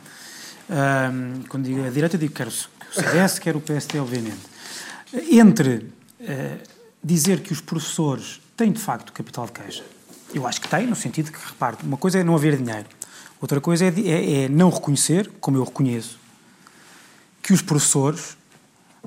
[0.69, 4.39] Uh, quando digo a direita, digo quer o CDS, quer o PSD, obviamente.
[5.31, 5.77] Entre
[6.21, 6.59] uh,
[7.03, 9.83] dizer que os professores têm, de facto, capital de queixa,
[10.31, 12.85] eu acho que têm, no sentido que, repare, uma coisa é não haver dinheiro,
[13.39, 16.19] Outra coisa é, é, é, não reconhecer, como eu reconheço,
[17.41, 18.35] que os professores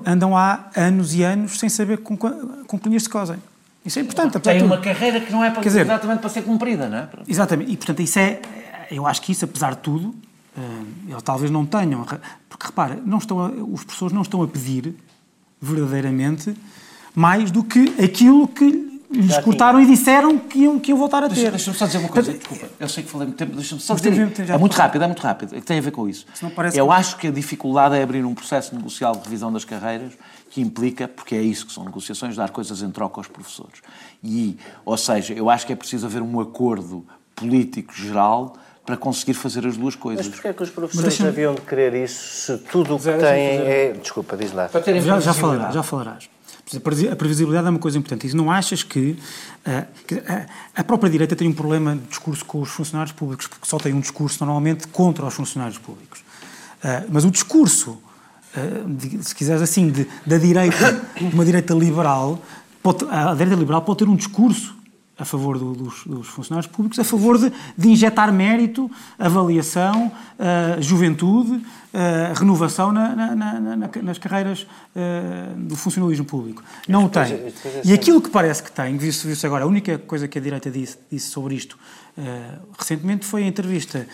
[0.05, 3.37] andam há anos e anos sem saber com, com que linhas se cosem.
[3.85, 4.39] Isso é importante.
[4.39, 7.09] Tem uma carreira que não é para, dizer, exatamente para ser cumprida, não é?
[7.27, 7.71] Exatamente.
[7.71, 8.41] E, portanto, isso é...
[8.89, 10.13] Eu acho que isso, apesar de tudo,
[10.57, 10.61] eh,
[11.09, 12.05] eles talvez não tenham...
[12.49, 14.95] Porque, repara, não estão a, os professores não estão a pedir
[15.59, 16.55] verdadeiramente
[17.15, 21.29] mais do que aquilo que lhes cortaram e disseram que iam, que iam voltar a
[21.29, 21.51] ter.
[21.51, 22.67] Deixa-me só dizer uma coisa, desculpa.
[22.79, 24.31] Eu sei que falei muito tempo, deixa-me só dizer.
[24.49, 25.55] É muito rápido, é muito rápido.
[25.55, 26.25] É que tem a ver com isso.
[26.73, 26.93] Eu que...
[26.93, 30.13] acho que a dificuldade é abrir um processo negocial de revisão das carreiras
[30.49, 33.81] que implica, porque é isso que são negociações, dar coisas em troca aos professores.
[34.23, 38.53] E, ou seja, eu acho que é preciso haver um acordo político geral
[38.85, 40.25] para conseguir fazer as duas coisas.
[40.25, 43.57] Mas porquê é que os professores haviam de querer isso se tudo o que têm
[43.59, 43.93] é...
[43.93, 44.69] Desculpa, diz lá.
[45.03, 46.29] Já, já, falarás, já falarás.
[46.77, 48.27] A previsibilidade é uma coisa importante.
[48.27, 49.17] E não achas que,
[49.65, 53.77] uh, a própria direita tem um problema de discurso com os funcionários públicos, porque só
[53.77, 56.19] tem um discurso normalmente contra os funcionários públicos.
[56.19, 61.01] Uh, mas o discurso, uh, de, se quiseres assim, de, da direita,
[61.33, 62.41] uma direita liberal,
[62.81, 64.79] pode, a direita liberal pode ter um discurso
[65.19, 70.11] a favor do, dos, dos, funcionários públicos, a favor de, de injetar mérito, avaliação,
[70.79, 71.61] juventude,
[71.93, 76.63] uh, renovação na, na, na, nas carreiras uh, do funcionalismo público.
[76.87, 77.23] Não o tem.
[77.23, 80.37] É, é e aquilo que parece que tem, viu-se viu agora, a única coisa que
[80.37, 81.77] a direita disse, disse sobre isto
[82.77, 84.05] recentemente foi a entrevista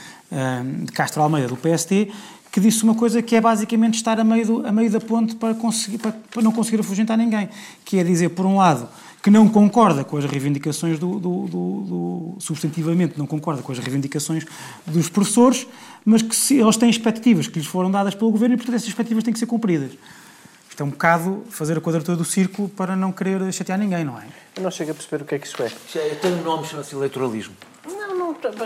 [0.86, 2.12] de Castro Almeida, do PST,
[2.52, 5.36] que disse uma coisa que é basicamente estar a meio, do, a meio da ponte
[5.36, 7.50] para, conseguir, para, para não conseguir afugentar ninguém,
[7.84, 8.88] que é dizer, por um lado,
[9.28, 13.78] que não concorda com as reivindicações do, do, do, do, substantivamente não concorda com as
[13.78, 14.46] reivindicações
[14.86, 15.68] dos professores,
[16.06, 18.88] mas que se, eles têm expectativas que lhes foram dadas pelo governo e, portanto, essas
[18.88, 19.92] expectativas têm que ser cumpridas.
[20.70, 24.18] Isto é um bocado fazer a quadratura do círculo para não querer chatear ninguém, não
[24.18, 24.24] é?
[24.56, 25.74] Eu não chego a perceber o que é que isso é.
[25.96, 27.54] É, tem um nome, chama-se eleitoralismo.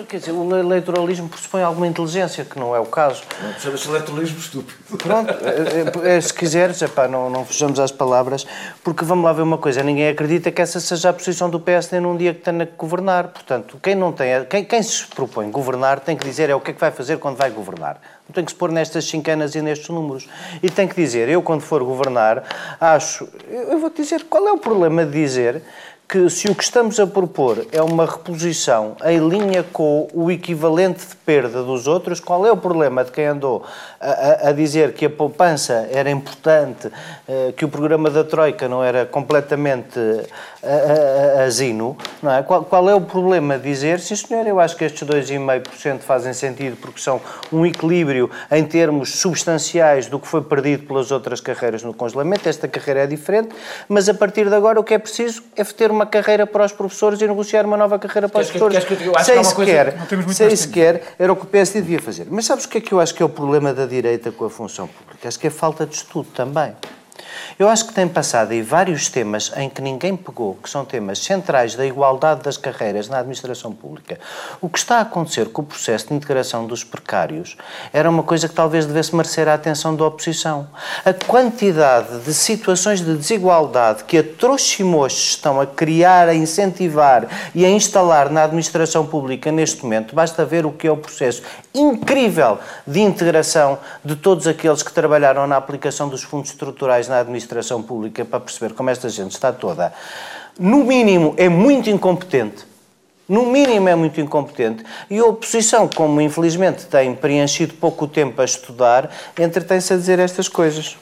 [0.08, 3.24] Quer dizer, o eleitoralismo pressupõe alguma inteligência, que não é o caso.
[3.60, 4.98] Chama-se eleitoralismo estúpido.
[4.98, 5.34] Pronto,
[6.04, 8.46] é, é, se quiseres, epá, não, não fechamos às palavras,
[8.84, 12.00] porque vamos lá ver uma coisa, ninguém acredita que essa seja a posição do PSD
[12.00, 13.28] num dia que tenha que governar.
[13.28, 16.72] Portanto, quem não tem, quem, quem se propõe governar tem que dizer é o que
[16.72, 18.02] é que vai fazer quando vai governar.
[18.28, 20.28] Não tem que se pôr nestas chincanas e nestes números.
[20.64, 22.44] E tem que dizer, eu quando for governar,
[22.80, 25.62] acho, eu vou te dizer, qual é o problema de dizer
[26.12, 31.08] que se o que estamos a propor é uma reposição em linha com o equivalente
[31.08, 33.64] de perda dos outros, qual é o problema de quem andou
[33.98, 36.92] a, a dizer que a poupança era importante,
[37.30, 39.98] eh, que o programa da Troika não era completamente
[41.46, 42.44] asino, não é?
[42.44, 46.34] Qual, qual, é o problema de dizer, sim senhor, eu acho que estes 2,5% fazem
[46.34, 47.20] sentido porque são
[47.52, 52.68] um equilíbrio em termos substanciais do que foi perdido pelas outras carreiras no congelamento, esta
[52.68, 53.50] carreira é diferente,
[53.90, 56.72] mas a partir de agora o que é preciso é ter uma carreira para os
[56.72, 58.84] professores e negociar uma nova carreira para os professores.
[58.86, 59.96] Que, que, que, sem sequer,
[60.30, 62.28] sem sequer era o que o PSD devia fazer.
[62.30, 64.46] Mas sabes o que é que eu acho que é o problema da direita com
[64.46, 65.28] a função pública?
[65.28, 66.74] Acho que é falta de estudo também.
[67.60, 71.20] Eu acho que tem passado aí vários temas em que ninguém pegou, que são temas
[71.20, 74.20] centrais da igualdade das carreiras na administração pública.
[74.60, 77.58] O que está a acontecer com o processo de integração dos precários
[77.94, 80.68] era uma coisa que talvez devesse merecer a atenção da oposição.
[81.06, 84.24] A quantidade de situações de desigualdade que a
[85.08, 90.66] estão a criar, a incentivar e a instalar na administração pública neste momento, basta ver
[90.66, 96.10] o que é o processo incrível de integração de todos aqueles que trabalharam na aplicação
[96.10, 99.94] dos fundos estruturais na administração pública para perceber como esta gente está toda,
[100.60, 102.66] no mínimo, é muito incompetente.
[103.28, 104.84] No mínimo é muito incompetente.
[105.10, 110.50] E a oposição, como infelizmente tem preenchido pouco tempo a estudar, entretém-se a dizer estas
[110.50, 110.98] coisas.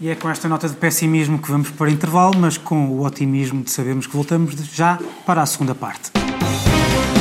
[0.00, 3.62] E é com esta nota de pessimismo que vamos para intervalo, mas com o otimismo
[3.62, 6.10] de sabermos que voltamos já para a segunda parte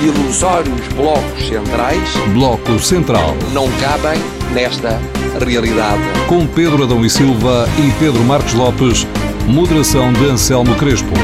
[0.00, 2.16] ilusórios blocos centrais.
[2.32, 3.34] Bloco Central.
[3.52, 4.20] Não cabem
[4.52, 5.00] nesta
[5.44, 6.02] realidade.
[6.28, 9.06] Com Pedro Adão e Silva e Pedro Marcos Lopes,
[9.46, 11.14] moderação de Anselmo Crespo.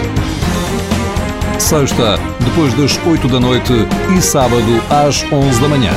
[1.58, 3.72] Sexta, depois das 8 da noite
[4.16, 5.92] e sábado às 11 da manhã.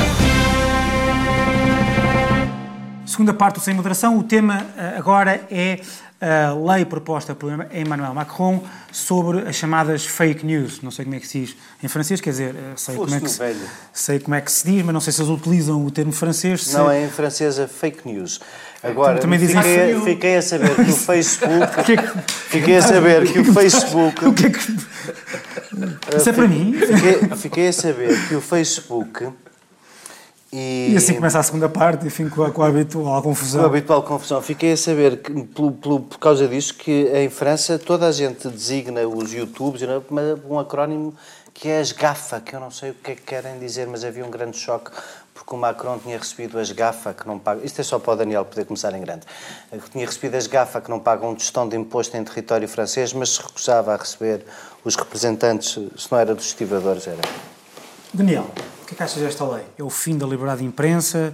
[3.05, 5.79] Segunda parte do Sem Moderação, o tema eh, agora é
[6.19, 10.81] a lei proposta por Emmanuel Macron sobre as chamadas fake news.
[10.81, 13.19] Não sei como é que se diz em francês, quer dizer, eh, sei como, é
[13.19, 13.55] que se,
[13.93, 16.65] sei como é que se diz, mas não sei se eles utilizam o termo francês.
[16.65, 16.73] Se...
[16.73, 18.39] Não, é em francês é fake news.
[18.81, 21.91] Agora, também dizem fiquei, fiquei a saber que o Facebook.
[21.91, 24.25] É fiquei a saber que o Facebook.
[24.25, 24.59] O que é que.
[26.17, 26.73] Isso é para mim?
[26.73, 29.29] Fiquei, fiquei a saber que o Facebook
[30.51, 33.61] e, e, assim começa a segunda parte, enfim, com a, com a habitual confusão.
[33.61, 34.41] Com a habitual confusão.
[34.41, 38.47] Fiquei a saber, que, por, por, por causa disso, que em França toda a gente
[38.47, 39.81] designa os YouTubes
[40.49, 41.13] um acrónimo
[41.53, 44.03] que é as GAFA, que eu não sei o que é que querem dizer, mas
[44.03, 44.91] havia um grande choque
[45.33, 47.63] porque o Macron tinha recebido as GAFA que não pagam.
[47.63, 49.25] Isto é só para o Daniel poder começar em grande.
[49.91, 53.41] Tinha recebido as GAFA que não pagam gestão de imposto em território francês, mas se
[53.41, 54.45] recusava a receber
[54.83, 57.21] os representantes, se não era dos estivadores, era.
[58.13, 58.49] Daniel,
[58.87, 59.65] que é que achas desta lei?
[59.77, 61.33] É o fim da liberdade de imprensa?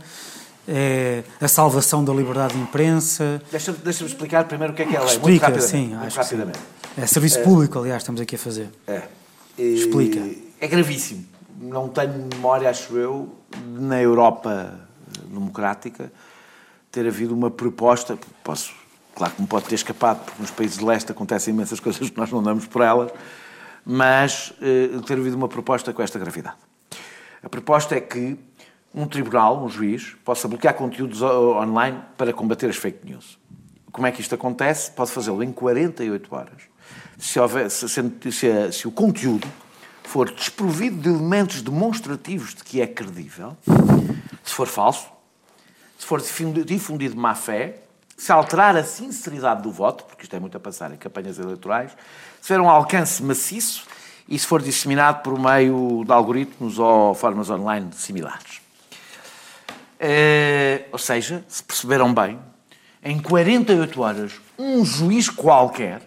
[0.67, 3.41] É a salvação da liberdade de imprensa?
[3.51, 5.11] Deixa-me deixa explicar primeiro o que é que é a lei.
[5.11, 5.71] Explica, muito rapidamente.
[5.71, 6.35] sim, muito acho que sim.
[6.35, 6.59] rapidamente.
[6.97, 8.69] É serviço público, aliás, estamos aqui a fazer.
[8.87, 9.03] É.
[9.57, 10.19] Explica.
[10.59, 11.25] É gravíssimo.
[11.59, 13.29] Não tenho memória, acho eu,
[13.67, 14.79] na Europa
[15.27, 16.11] democrática,
[16.91, 18.17] ter havido uma proposta.
[18.43, 18.73] Posso,
[19.15, 22.17] claro que me pode ter escapado, porque nos países de leste acontecem imensas coisas que
[22.17, 23.11] nós não damos por elas,
[23.85, 26.57] mas eh, ter havido uma proposta com esta gravidade.
[27.43, 28.37] A proposta é que
[28.93, 33.37] um tribunal, um juiz, possa bloquear conteúdos online para combater as fake news.
[33.91, 34.91] Como é que isto acontece?
[34.91, 36.61] Pode fazê-lo em 48 horas.
[37.17, 39.47] Se, houver, se, se- se o conteúdo
[40.03, 43.55] for desprovido de elementos demonstrativos de que é credível,
[44.43, 45.07] se for falso,
[45.97, 47.79] se for difundi- difundido má fé,
[48.17, 51.91] se alterar a sinceridade do voto, porque isto é muito a passar em campanhas eleitorais,
[52.41, 53.85] se tiver um alcance maciço
[54.27, 58.61] e se for disseminado por meio de algoritmos ou formas online similares.
[59.99, 62.39] Eh, ou seja, se perceberam bem,
[63.03, 66.01] em 48 horas, um juiz qualquer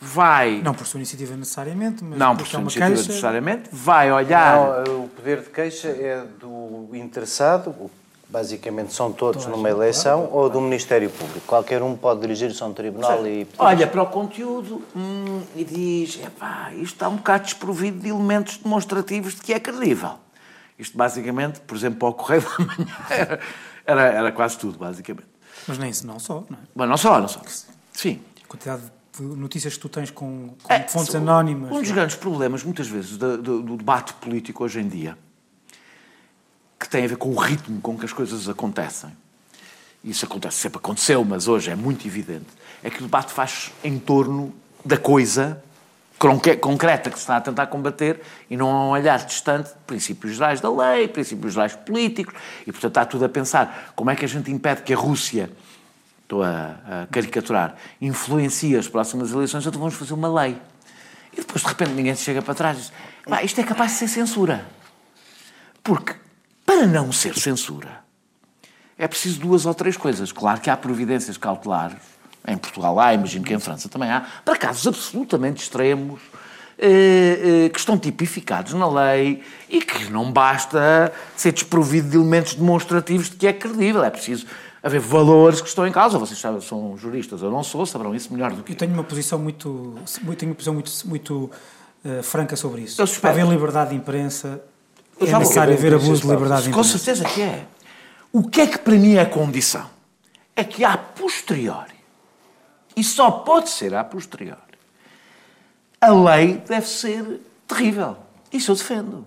[0.00, 0.60] vai.
[0.62, 3.08] Não por sua iniciativa necessariamente, mas Não por porque sua é uma iniciativa queixa.
[3.08, 4.84] necessariamente, vai olhar.
[4.86, 8.03] Não, o poder de queixa é do interessado, o que
[8.34, 11.46] basicamente são todos numa eleição, ou do Ministério Público.
[11.46, 13.46] Qualquer um pode dirigir-se a um tribunal e...
[13.56, 18.56] Olha para o conteúdo hum, e diz: epá, isto está um bocado desprovido de elementos
[18.58, 20.14] demonstrativos de que é credível.
[20.76, 23.40] Isto basicamente, por exemplo, para o Correio da Manhã, era,
[23.86, 25.28] era, era quase tudo, basicamente.
[25.68, 26.62] Mas nem isso, não só, não é?
[26.74, 27.40] Mas não só, não só.
[27.92, 28.20] Sim.
[28.44, 28.82] A quantidade
[29.16, 31.70] de notícias que tu tens com, com É, fontes anónimas.
[31.70, 35.16] Um dos grandes problemas, muitas vezes, do, do- do debate político hoje em dia,
[36.84, 39.10] que tem a ver com o ritmo com que as coisas acontecem,
[40.04, 42.44] isso acontece, sempre aconteceu, mas hoje é muito evidente,
[42.82, 45.62] é que o debate faz em torno da coisa
[46.60, 48.20] concreta que se está a tentar combater
[48.50, 52.34] e não a um olhar distante de princípios gerais da lei, princípios gerais políticos,
[52.66, 55.50] e portanto está tudo a pensar como é que a gente impede que a Rússia
[56.22, 60.58] estou a, a caricaturar, influencia as próximas eleições, então vamos fazer uma lei.
[61.32, 62.92] E depois, de repente, ninguém se chega para trás e diz:
[63.26, 64.66] "Pá, isto é capaz de ser censura.
[65.82, 66.14] Porque,
[66.64, 68.02] para não ser censura,
[68.98, 70.32] é preciso duas ou três coisas.
[70.32, 71.96] Claro que há providências cautelares,
[72.46, 76.20] em Portugal há, imagino que em França também há, para casos absolutamente extremos,
[76.78, 82.54] eh, eh, que estão tipificados na lei e que não basta ser desprovido de elementos
[82.54, 84.02] demonstrativos de que é credível.
[84.04, 84.46] É preciso
[84.82, 86.18] haver valores que estão em causa.
[86.18, 89.04] Vocês sabem, são juristas, eu não sou, saberão isso melhor do que Eu tenho uma
[89.04, 91.50] posição muito, muito- tenho uma posição muito, muito
[92.04, 92.94] eh, franca sobre isso.
[93.00, 93.38] Eu Para suspeito.
[93.40, 94.60] haver liberdade de imprensa,
[95.20, 97.66] é necessário ver haver abuso de liberdade de Com certeza que é.
[98.32, 99.88] O que é que para mim é a condição?
[100.56, 101.94] É que a posteriori,
[102.96, 104.60] e só pode ser a posteriori,
[106.00, 108.16] a lei deve ser terrível.
[108.52, 109.26] Isso eu defendo.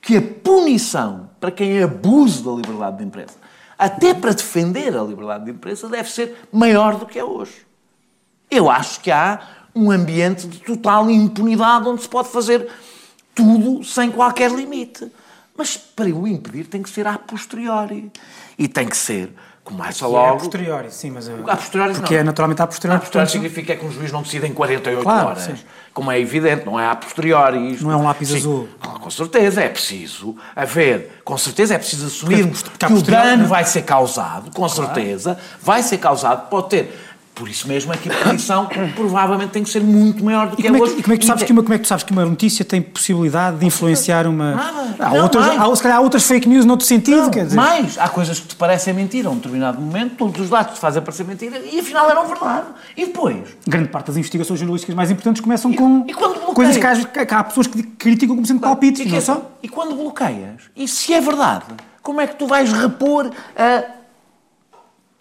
[0.00, 3.34] Que a punição para quem abuse da liberdade de imprensa,
[3.78, 7.66] até para defender a liberdade de imprensa, deve ser maior do que é hoje.
[8.50, 9.40] Eu acho que há
[9.74, 12.68] um ambiente de total impunidade onde se pode fazer
[13.36, 15.06] tudo sem qualquer limite.
[15.56, 18.10] Mas para o impedir tem que ser a posteriori.
[18.58, 19.32] E tem que ser,
[19.64, 20.38] começa Que é a logo.
[20.40, 21.28] posteriori, sim, mas...
[21.28, 22.20] eu- A posteriori Porque não.
[22.20, 22.96] é naturalmente a posteriori.
[22.96, 25.42] A posteriori portanto, significa que um juiz não decide em 48 Claro, horas.
[25.44, 25.54] sim.
[25.94, 27.72] Como é evidente, não é a posteriori.
[27.72, 27.84] Isto.
[27.84, 28.36] Não é um lápis Sim.
[28.36, 28.68] azul.
[29.00, 31.20] Com certeza, é preciso haver.
[31.24, 34.50] Com certeza é preciso assumirmos Porque a que o dano vai ser causado.
[34.54, 36.50] Com certeza, vai ser causado.
[36.50, 37.05] Pode ter.
[37.36, 40.56] Por isso mesmo é que a punição provavelmente tem que ser muito maior do E
[40.56, 40.94] que como, é é hoje.
[40.98, 42.10] e como é que tu sabes E que uma, como é que tu sabes que
[42.12, 44.54] uma notícia tem possibilidade de influenciar uma...
[44.54, 44.96] Nada.
[44.98, 45.60] Há Não, outras, mais.
[45.60, 47.56] há, se calhar há outras fake news noutro sentido, Não, quer dizer...
[47.56, 50.80] mais, há coisas que te parecem mentira a um determinado momento, todos os dados te
[50.80, 52.66] fazem parecer mentira e afinal eram verdade.
[52.96, 53.36] E depois?
[53.68, 56.78] Grande parte das investigações jornalísticas mais importantes começam com e quando bloqueias?
[56.78, 59.50] coisas que há, que há pessoas que criticam como sendo palpites, E, não é só?
[59.62, 60.62] e quando bloqueias?
[60.74, 61.64] E se é verdade,
[62.02, 63.84] como é que tu vais repor a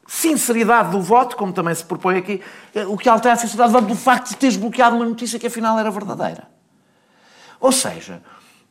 [0.08, 2.42] sinceridade do voto, como também se propõe aqui,
[2.74, 5.40] eh, o que altera a sinceridade do voto do facto de teres bloqueado uma notícia
[5.40, 6.44] que afinal era verdadeira?
[7.60, 8.22] Ou seja,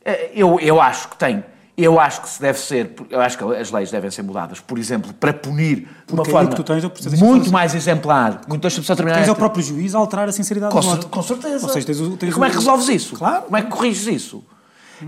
[0.03, 1.43] eh, eu, eu acho que tem.
[1.77, 4.79] Eu acho que se deve ser, eu acho que as leis devem ser mudadas, por
[4.79, 5.75] exemplo, para punir
[6.07, 8.39] de uma Porque aí forma tens, muito mais exemplar.
[8.47, 11.07] Muito, deixa-me só terminar Tens ao próprio juiz a alterar a sinceridade com, do voto.
[11.09, 11.67] com certeza.
[11.67, 13.17] Seja, tens, o- tens como é que resolves isso?
[13.17, 13.41] Claro.
[13.43, 14.41] Como é que corriges isso?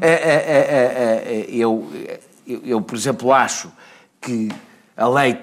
[0.02, 1.90] É, é, é, é, é, eu,
[2.46, 3.72] eu, eu, por exemplo, acho
[4.20, 4.50] que
[4.98, 5.36] a lei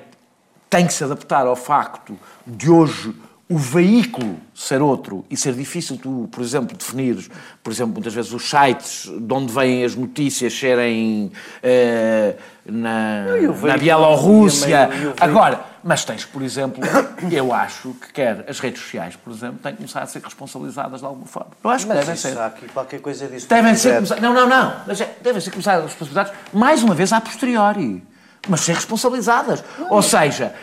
[0.74, 3.14] tem que se adaptar ao facto de hoje
[3.48, 7.30] o veículo ser outro e ser difícil tu, por exemplo, definires,
[7.62, 11.30] por exemplo, muitas vezes os sites de onde vêm as notícias serem
[11.62, 12.34] eh,
[12.66, 13.24] na,
[13.62, 14.90] na Bielorrússia.
[15.20, 16.82] Agora, Mas tens, por exemplo,
[17.30, 20.98] eu acho que quer as redes sociais, por exemplo, têm que começar a ser responsabilizadas
[20.98, 21.50] de alguma forma.
[21.62, 22.38] Eu acho que Mas devem isso, ser.
[22.40, 23.48] aqui qualquer coisa disso.
[23.48, 24.00] Devem que ser.
[24.20, 24.74] Não, não, não.
[24.88, 28.02] Mas é- devem ser começadas as responsabilidades, mais uma vez, a posteriori.
[28.48, 29.64] Mas ser responsabilizadas.
[29.90, 30.54] Ou seja,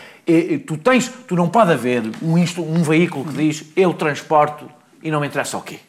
[0.65, 4.69] tu, tens, tu não pode haver um, um veículo que diz eu transporto
[5.01, 5.79] e não me interessa o quê.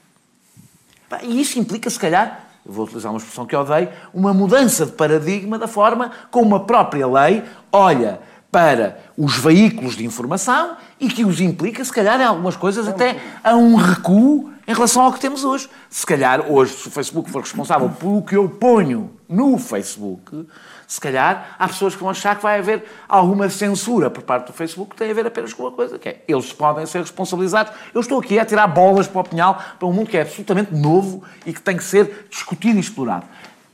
[1.23, 5.59] E isso implica, se calhar, vou utilizar uma expressão que odeio, uma mudança de paradigma
[5.59, 11.41] da forma como a própria lei olha para os veículos de informação e que os
[11.41, 15.43] implica, se calhar, em algumas coisas, até a um recuo em relação ao que temos
[15.43, 15.69] hoje.
[15.89, 20.47] Se calhar, hoje, se o Facebook for responsável pelo que eu ponho no Facebook,
[20.93, 24.53] se calhar há pessoas que vão achar que vai haver alguma censura por parte do
[24.53, 27.73] Facebook que tem a ver apenas com uma coisa, que é eles podem ser responsabilizados.
[27.95, 30.75] Eu estou aqui a tirar bolas para o pinhal para um mundo que é absolutamente
[30.75, 33.25] novo e que tem que ser discutido e explorado.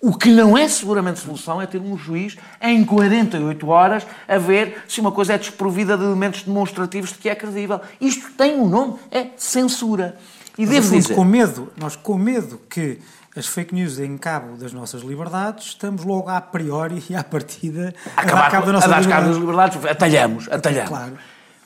[0.00, 4.84] O que não é seguramente solução é ter um juiz em 48 horas a ver
[4.86, 7.80] se uma coisa é desprovida de elementos demonstrativos de que é credível.
[8.00, 10.16] Isto tem um nome, é censura.
[10.56, 11.14] E Mas, devo dizer...
[11.16, 13.00] com medo, nós com medo que
[13.38, 17.94] as fake news deem cabo das nossas liberdades, estamos logo a priori e à partida
[18.16, 19.20] a, acabar dar cabo da a nossa dar liberdade.
[19.22, 20.88] cabo das liberdades, atalhamos, atalhamos.
[20.88, 21.12] Claro.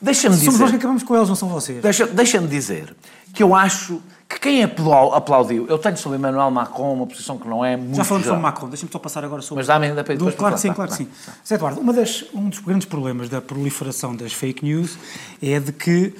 [0.01, 1.81] Deixa-me Somos nós dizer, que acabamos com eles, não são vocês.
[1.81, 2.93] deixa- deixa-me dizer
[3.33, 7.47] que eu acho que quem aplau- aplaudiu, eu tenho sobre Emmanuel Macron uma posição que
[7.47, 8.37] não é muito Já falamos geral.
[8.39, 9.59] sobre Macron, deixa-me só passar agora sobre.
[9.61, 10.87] Mas dá-me ainda para Do- Claro para que sim, falar.
[10.87, 11.39] claro que Tá, sim.
[11.47, 14.97] Zé Eduardo, uma das, um dos grandes problemas da proliferação das fake news
[15.41, 16.13] é de que,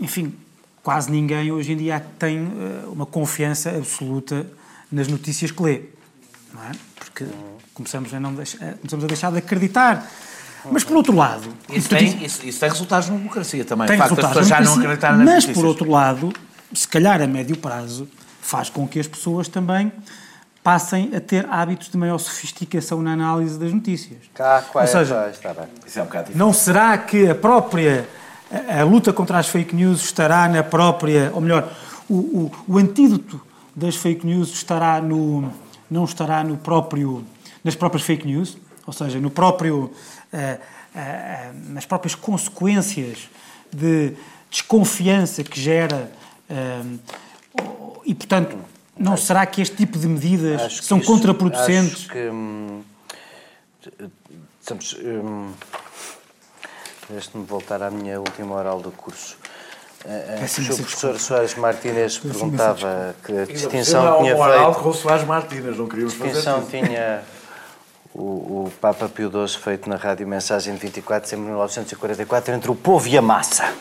[0.00, 0.34] enfim,
[0.82, 4.44] quase ninguém hoje em dia tem eh, uma confiança absoluta
[4.92, 5.82] nas notícias que lê.
[6.52, 6.72] Não é?
[6.96, 7.26] Porque
[7.74, 10.06] começamos a, não deixar, eh, começamos a deixar de acreditar.
[10.70, 11.48] Mas, por outro lado...
[11.68, 13.88] Isso tem, diz- isso, isso tem resultados na democracia também.
[13.88, 15.56] tem o facto resultados pessoas já não acreditarem nas Mas, notícias.
[15.56, 16.32] por outro lado,
[16.72, 18.06] se calhar a médio prazo,
[18.40, 19.90] faz com que as pessoas também
[20.62, 24.18] passem a ter hábitos de maior sofisticação na análise das notícias.
[24.34, 25.64] Cá, Ou é, seja, pá, está bem.
[25.84, 26.46] Isso é um bocado difícil.
[26.46, 28.08] Não será que a própria
[28.68, 31.72] a, a luta contra as fake news estará na própria, ou melhor,
[32.08, 33.40] o, o, o antídoto
[33.74, 35.52] das fake news estará no
[35.90, 37.24] não estará no próprio
[37.64, 38.56] nas próprias fake news,
[38.86, 39.92] ou seja, no próprio
[40.32, 40.58] eh,
[40.94, 43.28] eh, nas próprias consequências
[43.72, 44.14] de
[44.50, 46.10] desconfiança que gera
[46.50, 46.82] eh,
[48.04, 48.56] e portanto
[48.98, 51.94] não será que este tipo de medidas Acho são isso- contraproducentes?
[51.94, 52.28] Acho que.
[52.28, 52.82] Hum,
[54.60, 55.52] estamos, hum,
[57.10, 59.36] Deixe-me voltar à minha última oral do curso.
[60.40, 61.18] Peço o professor.
[61.18, 64.80] Soares Martínez perguntava que distinção cima, tinha feito.
[64.82, 67.22] com o Soares Martínez, não queríamos fazer distinção tinha
[68.14, 68.20] o,
[68.66, 72.70] o Papa Pio XII feito na Rádio Mensagem de 24 de dezembro de 1944 entre
[72.70, 73.72] o povo e a massa.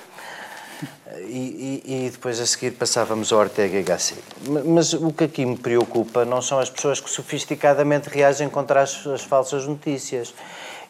[1.27, 4.21] E, e- e depois a seguir passávamos ao Ortega e Gasset.
[4.47, 8.81] Ma- Mas o que aqui me preocupa não são as pessoas que sofisticadamente reagem contra
[8.81, 10.33] as, as falsas notícias.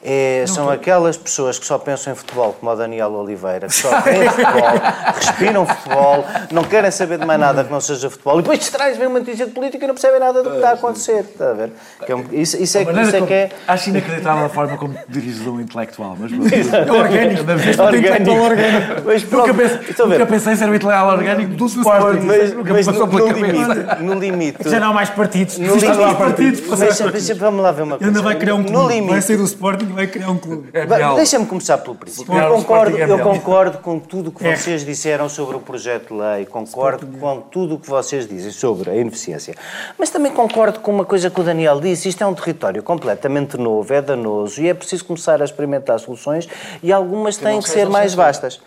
[0.04, 4.02] É, são aquelas pessoas que só pensam em futebol, como o Daniel Oliveira, que só
[4.02, 4.82] têm futebol,
[5.16, 8.98] respiram futebol, não querem saber de mais nada que não seja futebol, e depois distrais,
[8.98, 11.20] vem uma notícia de política e não percebem nada do que está a acontecer.
[11.20, 11.72] Está a ver?
[12.04, 13.50] Que é um- isso, isso é, que- isso é que é.
[13.68, 16.32] Acho inacreditável a forma como te diriges um intelectual, mas.
[16.32, 17.44] É orgânico.
[17.82, 19.02] orgânico.
[19.06, 20.20] Mas pronto, Nunca pensei, estão a ver?
[20.20, 22.26] nunca pensei em ser um intelectual orgânico do Sporting.
[22.26, 23.74] Mas, nunca mas passou no, pela no cabeça.
[23.74, 24.70] limite, no limite.
[24.70, 25.58] Já não há mais partidos.
[25.58, 26.80] No Já não há limite, partidos.
[26.80, 28.10] Deixa- deixa- vamos lá ver uma coisa.
[28.10, 29.02] ainda vai criar um No clube.
[29.10, 30.70] Vai sair do Sporting e vai criar um clube.
[30.74, 30.86] É.
[31.16, 32.34] Deixa-me começar pelo princípio.
[32.36, 34.56] Eu concordo, é eu concordo com tudo o que É.
[34.56, 38.90] vocês disseram sobre o projeto de lei, concordo com tudo o que vocês dizem sobre
[38.90, 39.56] a ineficiência.
[39.98, 43.58] Mas também concordo com uma coisa que o Daniel disse: isto é um território completamente
[43.58, 46.48] novo, é danoso e é preciso começar a experimentar soluções
[46.82, 48.60] e algumas têm que ser mais vastas.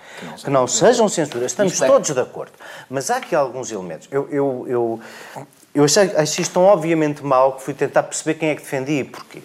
[0.42, 1.52] Que não sejam censuras.
[1.52, 2.52] Estamos Isto é- todos de acordo.
[2.88, 4.08] Mas há aqui alguns elementos.
[4.10, 4.28] Eu.
[4.30, 5.00] eu, eu
[5.74, 9.00] eu achei, achei isto tão obviamente mau que fui tentar perceber quem é que defendia
[9.00, 9.42] e porquê.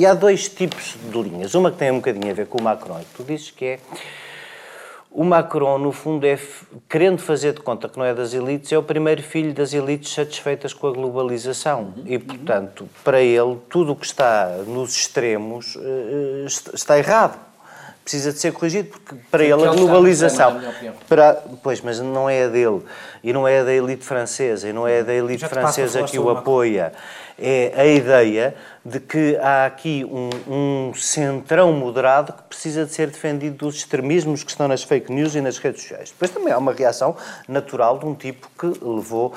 [0.00, 1.54] E há dois tipos de linhas.
[1.54, 3.78] Uma que tem um bocadinho a ver com o Macron, que tu dizes que é.
[5.10, 6.38] O Macron, no fundo, é
[6.88, 10.14] querendo fazer de conta que não é das elites, é o primeiro filho das elites
[10.14, 11.92] satisfeitas com a globalização.
[12.06, 17.38] E, portanto, para ele, tudo o que está nos extremos eh, est- está errado.
[18.02, 20.56] Precisa de ser corrigido, porque para ele a ele está no globalização.
[20.56, 20.94] opinião.
[21.06, 22.80] Para, pois, mas não é a dele.
[23.22, 24.68] E não é a da elite francesa.
[24.68, 26.92] E não é da elite francesa que o apoia.
[27.42, 33.08] É a ideia de que há aqui um, um centrão moderado que precisa de ser
[33.08, 36.10] defendido dos extremismos que estão nas fake news e nas redes sociais.
[36.10, 37.14] Depois também há uma reação
[37.46, 39.34] natural de um tipo que levou.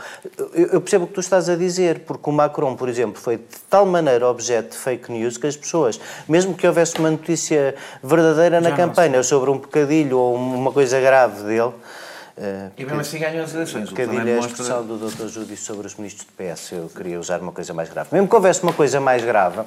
[0.53, 3.59] Eu, percebo o que tu estás a dizer, porque o Macron, por exemplo, foi de
[3.69, 8.61] tal maneira objeto de fake news que as pessoas, mesmo que houvesse uma notícia verdadeira
[8.61, 11.73] na Já campanha sobre um pecadilho ou uma coisa grave dele.
[12.37, 13.91] Eh, E mesmo assim ganham as eleições.
[13.91, 15.27] que a expressão do Dr.
[15.27, 16.71] Júdice sobre os ministros de PS.
[16.71, 18.09] Eu queria usar uma coisa mais grave.
[18.11, 19.61] Mesmo que houvesse uma coisa mais grave,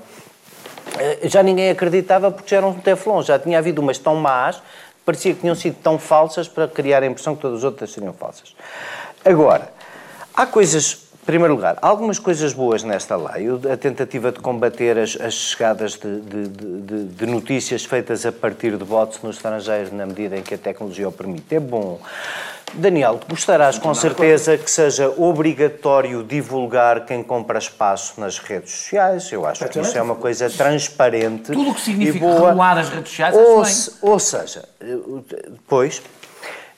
[0.98, 4.62] eh, já ninguém acreditava porque já eram um teflon, já tinha havido umas tão más,
[5.04, 8.12] parecia que tinham sido tão falsas para criar a impressão que todas as outras seriam
[8.12, 8.54] falsas.
[9.24, 9.70] Agora,
[10.34, 13.48] há coisas em primeiro lugar, algumas coisas boas nesta lei.
[13.72, 18.76] A tentativa de combater as, as chegadas de, de, de, de, notícias feitas a partir
[18.76, 21.98] de votos no estrangeiro, na medida em que a tecnologia o permite, é bom.
[22.74, 29.30] Daniel, gostarás com certeza que seja obrigatório divulgar quem compra espaço nas redes sociais.
[29.32, 31.52] Eu acho que isso é uma coisa transparente.
[31.52, 32.48] Tudo o que significa boa.
[32.48, 36.02] regular as redes sociais ou, é se, ou seja, depois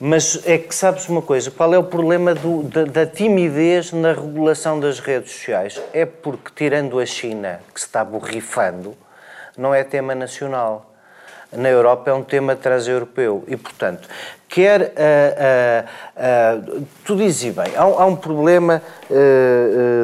[0.01, 4.13] mas é que sabes uma coisa, qual é o problema do, da, da, timidez na
[4.13, 5.81] regulação das redes sociais?
[5.93, 8.97] É porque, tirando a China, que se está borrifando,
[9.57, 10.88] não é tema nacional.
[11.51, 14.07] Na Europa é um tema transeuropeu e, portanto,
[14.49, 14.81] quer.
[14.81, 14.85] Uh,
[16.67, 18.83] uh, uh, tu dizes bem, há, há um problema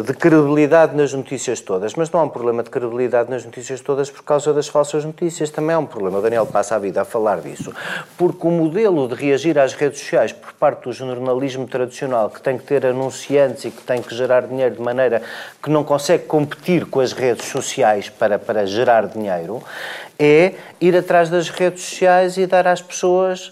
[0.07, 4.11] de credibilidade nas notícias todas, mas não há um problema de credibilidade nas notícias todas
[4.11, 5.51] por causa das falsas notícias.
[5.51, 6.19] Também há um problema.
[6.19, 7.71] O Daniel passa a vida a falar disso.
[8.17, 12.57] Porque o modelo de reagir às redes sociais por parte do jornalismo tradicional, que tem
[12.57, 15.21] que ter anunciantes e que tem que gerar dinheiro de maneira
[15.63, 19.63] que não consegue competir com as redes sociais para, para gerar dinheiro,
[20.25, 23.51] é ir atrás das redes sociais e dar às pessoas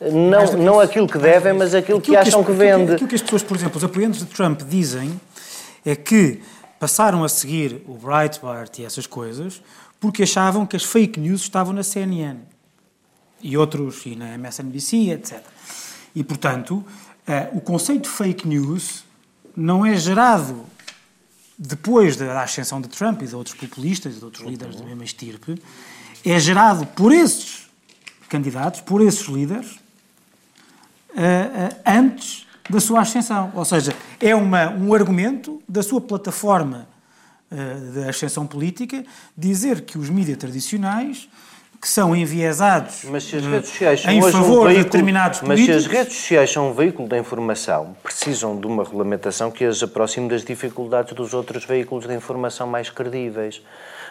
[0.00, 2.92] não, não aquilo que devem, mas aquilo, aquilo que acham que, as, que vende.
[2.92, 5.18] Aquilo que as pessoas, por exemplo, os apoiantes de Trump dizem
[5.84, 6.42] é que
[6.78, 9.62] passaram a seguir o Breitbart e essas coisas
[9.98, 12.38] porque achavam que as fake news estavam na CNN
[13.42, 15.42] e outros, e na MSNBC, etc.
[16.14, 19.04] E, portanto, uh, o conceito de fake news
[19.56, 20.64] não é gerado
[21.58, 25.04] depois da ascensão de Trump e de outros populistas e de outros líderes da mesma
[25.04, 25.60] estirpe,
[26.24, 27.66] é gerado por esses
[28.28, 29.72] candidatos, por esses líderes,
[31.10, 33.52] uh, antes da sua ascensão.
[33.54, 36.88] Ou seja, é uma, um argumento da sua plataforma
[37.50, 39.04] uh, de ascensão política
[39.36, 41.28] dizer que os mídias tradicionais
[41.80, 45.40] que são enviesados mas se as redes sociais são em favor um veículo, de determinados
[45.40, 45.74] políticos...
[45.74, 49.64] Mas se as redes sociais são um veículo da informação, precisam de uma regulamentação que
[49.64, 53.62] as aproxime das dificuldades dos outros veículos de informação mais credíveis.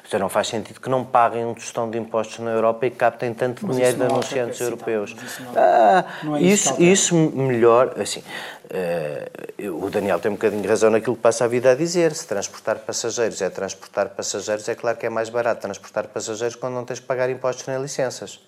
[0.07, 3.33] Então não faz sentido que não paguem um tostão de impostos na Europa e captem
[3.33, 5.15] tanto mas dinheiro de anunciantes europeus.
[5.23, 8.21] Isso, não, ah, não é isso, isso, melhor, assim,
[9.71, 12.13] o Daniel tem um bocadinho de razão naquilo que passa a vida a dizer.
[12.13, 16.73] Se transportar passageiros é transportar passageiros, é claro que é mais barato transportar passageiros quando
[16.73, 18.39] não tens que pagar impostos nem licenças.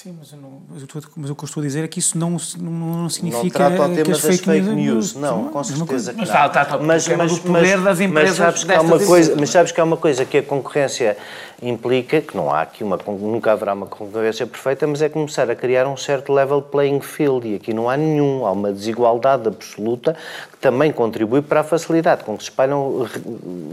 [0.00, 2.16] Sim, mas, não, mas, estou, mas, o que eu estou a dizer é que isso
[2.16, 4.76] não, não, não significa não trata o tema que as fake, fake news.
[4.76, 5.14] news.
[5.16, 6.24] Não, não, com certeza que não.
[6.24, 9.72] Mas, está, está, mas, poder das empresas mas sabes, que há uma coisa, mas sabes
[9.72, 11.16] que há uma coisa que a concorrência
[11.60, 15.56] implica, que não há aqui uma, nunca haverá uma concorrência perfeita, mas é começar a
[15.56, 20.16] criar um certo level playing field e aqui não há nenhum, há uma desigualdade absoluta
[20.52, 23.08] que também contribui para a facilidade com que se espalham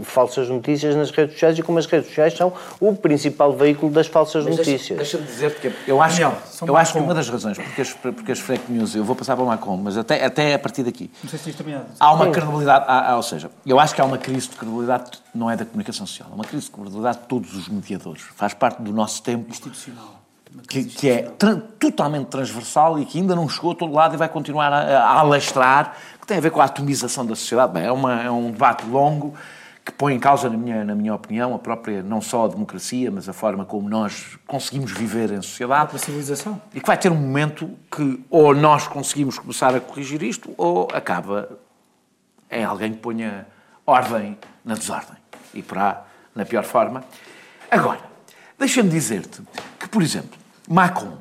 [0.02, 4.08] falsas notícias nas redes sociais e como as redes sociais são o principal veículo das
[4.08, 4.96] falsas mas notícias.
[4.96, 8.32] Deixa-me dizer, porque eu acho acho, eu acho que uma das razões porque as, porque
[8.32, 11.10] as fake news, eu vou passar para o Macron, mas até, até a partir daqui.
[11.22, 14.00] Não sei se isto também Há uma credibilidade, há, há, ou seja, eu acho que
[14.00, 17.18] há uma crise de credibilidade, não é da comunicação social, é uma crise de credibilidade
[17.18, 18.22] de todos os mediadores.
[18.34, 19.50] Faz parte do nosso tempo.
[19.50, 20.16] Institucional.
[20.68, 24.16] Que, que, é tra totalmente transversal e que ainda não chegou a todo lado e
[24.16, 27.72] vai continuar a, a alastrar, que tem a ver com a atomização da sociedade.
[27.74, 29.34] Bem, é, uma, é um debate longo
[29.86, 33.08] que põe em causa, na minha, na minha opinião, a própria, não só a democracia,
[33.08, 35.94] mas a forma como nós conseguimos viver em sociedade.
[35.94, 36.60] A civilização.
[36.74, 40.88] E que vai ter um momento que ou nós conseguimos começar a corrigir isto, ou
[40.92, 41.48] acaba
[42.50, 43.46] em alguém que ponha
[43.86, 45.16] ordem na desordem.
[45.54, 47.04] E porá na pior forma.
[47.70, 48.00] Agora,
[48.58, 49.40] deixa-me dizer-te
[49.78, 50.36] que, por exemplo,
[50.68, 51.16] Macron,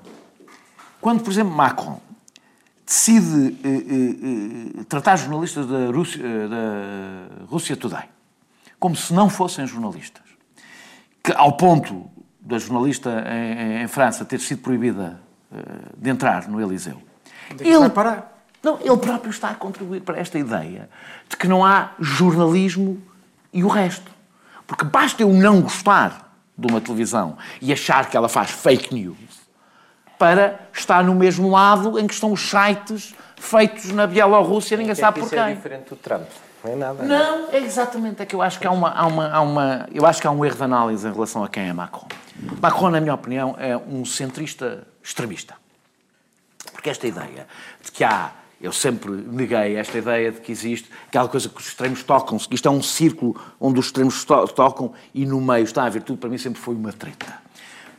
[0.99, 2.01] quando, por exemplo, Macron
[2.83, 8.14] decide eh, eh, eh tratar jornalistas da Rússia, eh, da Rússia Today,
[8.79, 10.23] como se não fossem jornalistas.
[11.23, 12.09] Que, ao ponto
[12.39, 15.19] da jornalista em, em França ter sido proibida
[15.51, 17.01] uh, de entrar no Eliseu.
[17.51, 18.43] Onde é ele, vai parar?
[18.61, 20.89] Não, ele próprio está a contribuir para esta ideia
[21.27, 23.01] de que não há jornalismo
[23.51, 24.11] e o resto.
[24.67, 29.45] Porque basta eu não gostar de uma televisão e achar que ela faz fake news
[30.17, 35.19] para estar no mesmo lado em que estão os sites feitos na Bielorrússia, ninguém sabe
[35.19, 35.39] por quem.
[35.39, 36.27] é diferente do Trump.
[36.65, 37.03] Não é nada.
[37.03, 38.21] Não, é exatamente.
[38.21, 40.31] É que eu acho que há uma, há uma, há uma, eu acho que há
[40.31, 42.07] um erro de análise em relação a quem é Macron.
[42.59, 45.55] Macron, na minha opinião, é um centrista extremista.
[46.73, 47.47] Porque esta ideia
[47.83, 51.67] de que há eu sempre neguei esta ideia de que existe aquela coisa que os
[51.67, 55.65] extremos tocam-se, que isto é um círculo onde os extremos to tocam e no meio
[55.65, 57.41] está a virtude, para mim sempre foi uma treta.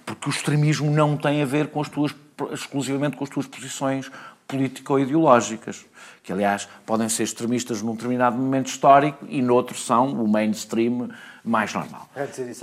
[0.04, 2.14] Porque o extremismo não tem a ver com as tuas,
[2.52, 4.10] exclusivamente com as tuas posições
[4.46, 5.84] político-ideológicas
[6.22, 11.08] que aliás podem ser extremistas num determinado momento histórico e noutro são o mainstream
[11.44, 12.08] mais normal.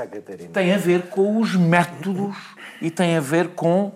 [0.06, 0.50] Catarina.
[0.50, 2.36] Tem a ver com os métodos
[2.82, 3.94] e tem a ver com uh,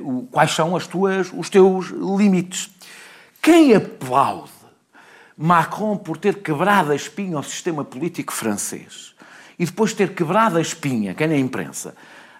[0.00, 2.70] uh, uh, quais são as tuas, os teus limites.
[3.42, 4.52] Quem aplaude
[5.36, 9.14] Macron por ter quebrado a espinha ao sistema político francês
[9.58, 11.96] e depois ter quebrado a espinha, quem na imprensa,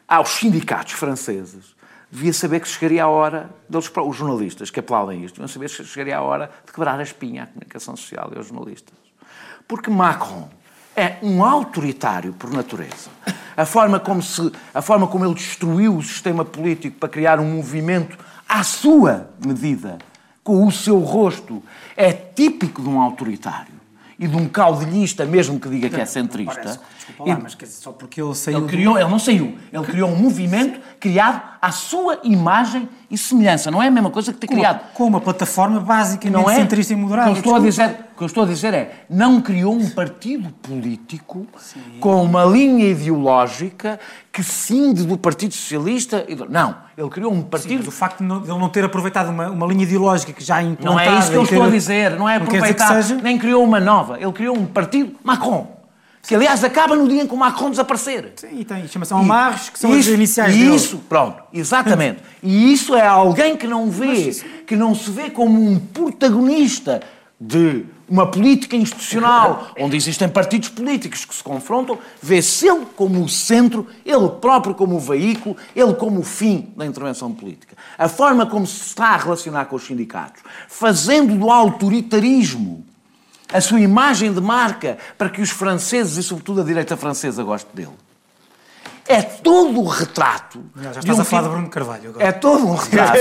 [0.07, 1.76] aos sindicatos franceses,
[2.11, 5.85] devia saber que chegaria a hora, deles, os jornalistas que aplaudem isto, deviam saber que
[5.85, 8.95] chegaria a hora de quebrar a espinha à comunicação social e aos jornalistas.
[9.67, 10.49] Porque Macron
[10.95, 13.11] é um autoritário por natureza.
[13.57, 17.57] A forma como, se, a forma como ele destruiu o sistema político para criar um
[17.57, 19.99] movimento à sua medida,
[20.43, 21.63] com o seu rosto,
[21.97, 23.76] é típico de um autoritário
[24.19, 26.55] e de um caudilhista, mesmo que diga que é centrista.
[26.55, 28.59] Parece, desculpa lá, mas só porque ele saiu.
[28.59, 29.59] Ele, criou, ele não saiu.
[29.71, 33.71] Ele criou um movimento criado à sua imagem e semelhança.
[33.71, 34.81] Não é a mesma coisa que ter com criado.
[34.81, 36.55] Uma, com uma plataforma basicamente não é?
[36.55, 37.31] centrista e moderada.
[37.31, 39.75] O que, eu estou a dizer, o que eu estou a dizer é, não criou
[39.75, 41.83] um partido político Sim.
[42.01, 44.01] com uma linha ideológica
[44.33, 46.27] que cinde do Partido Socialista.
[46.49, 46.75] Não.
[46.97, 47.83] Ele criou um partido.
[47.83, 50.91] Sim, o facto de ele não ter aproveitado uma, uma linha ideológica que já implantada...
[50.95, 52.13] Não é isso que eu estou a dizer.
[52.13, 53.03] Não é aproveitar.
[53.03, 53.21] Seja...
[53.21, 54.19] Nem criou uma nova.
[54.19, 55.77] Ele criou um partido Macron.
[56.27, 58.33] Que, aliás, acaba no dia em que o Macron desaparecer.
[58.37, 60.75] Sim, e tem, chama-se Amarres, que são isso, as iniciais E dele.
[60.75, 62.21] isso, pronto, exatamente.
[62.43, 67.01] e isso é alguém que não vê, Mas, que não se vê como um protagonista
[67.41, 73.29] de uma política institucional, onde existem partidos políticos que se confrontam, vê-se ele como o
[73.29, 77.77] centro, ele próprio como o veículo, ele como o fim da intervenção política.
[77.99, 82.85] A forma como se está a relacionar com os sindicatos, fazendo do autoritarismo
[83.53, 87.69] a sua imagem de marca para que os franceses e, sobretudo, a direita francesa goste
[87.75, 87.93] dele.
[89.09, 90.65] É todo o retrato.
[90.77, 92.25] Já, já estás um a falar de Bruno Carvalho agora.
[92.27, 93.19] É todo um retrato.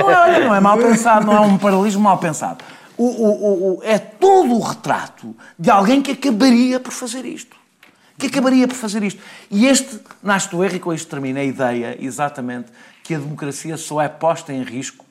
[0.00, 2.64] não, é, não é mal pensado, não é um paralelismo mal pensado.
[2.98, 7.56] O, o, o, é todo o retrato de alguém que acabaria por fazer isto.
[8.18, 9.22] Que acabaria por fazer isto.
[9.48, 12.72] E este, nasce do erro, e com isto termina a ideia, exatamente,
[13.04, 15.06] que a democracia só é posta em risco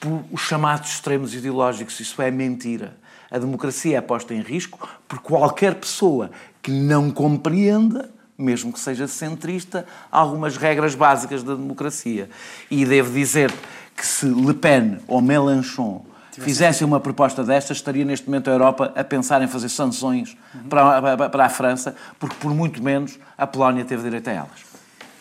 [0.00, 2.00] por os chamados extremos ideológicos.
[2.00, 2.96] Isso é mentira.
[3.30, 6.30] A democracia é posta em risco por qualquer pessoa
[6.62, 12.30] que não compreenda, mesmo que seja centrista, algumas regras básicas da democracia.
[12.70, 13.52] E devo dizer
[13.94, 16.06] que se Le Pen ou Mélenchon
[16.40, 20.68] fizessem uma proposta destas, estaria neste momento a Europa a pensar em fazer sanções uhum.
[20.68, 24.70] para, para a França, porque por muito menos a Polónia teve direito a elas.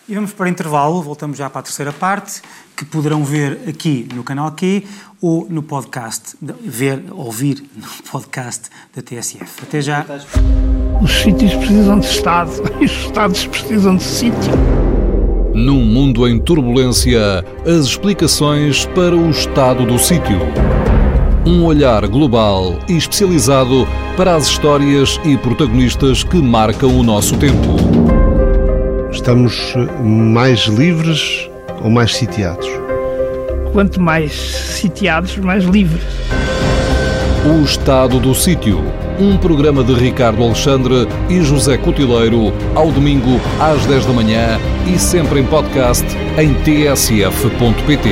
[0.09, 2.41] E vamos para intervalo, voltamos já para a terceira parte,
[2.76, 4.84] que poderão ver aqui no canal Q
[5.22, 9.61] ou no podcast, ver, ouvir no podcast da TSF.
[9.61, 10.03] Até já.
[10.99, 12.51] Os sítios precisam de Estado
[12.82, 14.51] e os Estados precisam de sítio.
[15.53, 20.39] Num mundo em turbulência, as explicações para o estado do sítio.
[21.50, 27.76] Um olhar global e especializado para as histórias e protagonistas que marcam o nosso tempo.
[29.12, 31.50] Estamos mais livres
[31.84, 32.70] ou mais sitiados?
[33.74, 36.04] Quanto mais sitiados, mais livres.
[37.43, 38.80] O Estado do Sítio.
[39.20, 45.00] Um programa de Ricardo Alexandre e José Cotileiro, ao domingo às 10 da manhã e
[45.00, 46.06] sempre em podcast
[46.38, 48.10] em tsf.pt.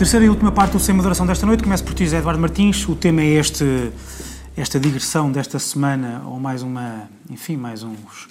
[0.00, 1.62] Terceira e última parte do Sem Moderação desta noite.
[1.62, 2.88] Começo por ti, José Eduardo Martins.
[2.88, 3.92] O tema é este,
[4.56, 8.26] esta digressão desta semana, ou mais uma, enfim, mais uns,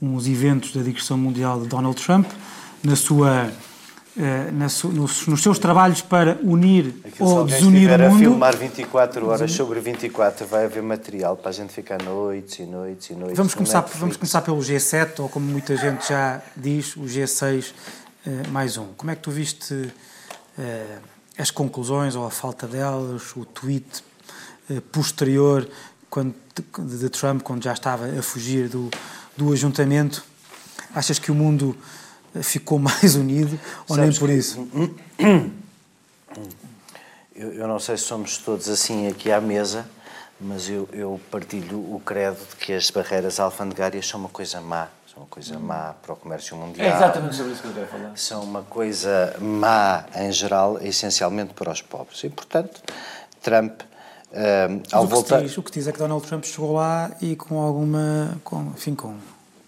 [0.00, 2.30] uns eventos da digressão mundial de Donald Trump,
[2.84, 3.50] na sua
[4.52, 8.08] na, nos, nos, seus trabalhos para unir Aquilo, ou desunir o mundo.
[8.08, 12.60] Se a filmar 24 horas sobre 24, vai haver material para a gente ficar noites
[12.60, 13.36] e noites e noites.
[13.36, 17.72] Vamos começar, vamos começar pelo G7, ou como muita gente já diz, o G6
[18.24, 18.86] uh, mais um.
[18.96, 19.90] Como é que tu viste
[21.38, 24.04] as conclusões ou a falta delas, o tweet
[24.70, 25.68] uh, posterior
[26.10, 26.34] quando,
[26.78, 28.90] de, Trump, quando já estava a fugir do,
[29.36, 30.22] do ajuntamento?
[30.94, 31.76] Achas que o mundo
[32.42, 34.68] ficou mais unido ou Sabes nem por isso?
[37.34, 39.88] Eu, eu, não sei se somos todos assim aqui à mesa,
[40.38, 44.88] mas eu, eu, partilho o credo de que as barreiras alfandegárias são uma coisa má.
[45.12, 46.88] São uma coisa má para o comércio mundial.
[46.88, 48.16] É exatamente sobre isso que eu quero falar.
[48.16, 52.24] São uma coisa má, em geral, essencialmente para os pobres.
[52.24, 52.80] E, portanto,
[53.42, 55.42] Trump, uh, ao o voltar...
[55.42, 58.38] Diz, o que diz é que Donald Trump chegou lá e com alguma...
[58.42, 59.16] Com, enfim, com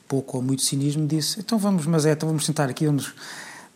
[0.08, 3.14] pouco ou muito cinismo, disse: então vamos, mas é, então vamos sentar aqui, vamos,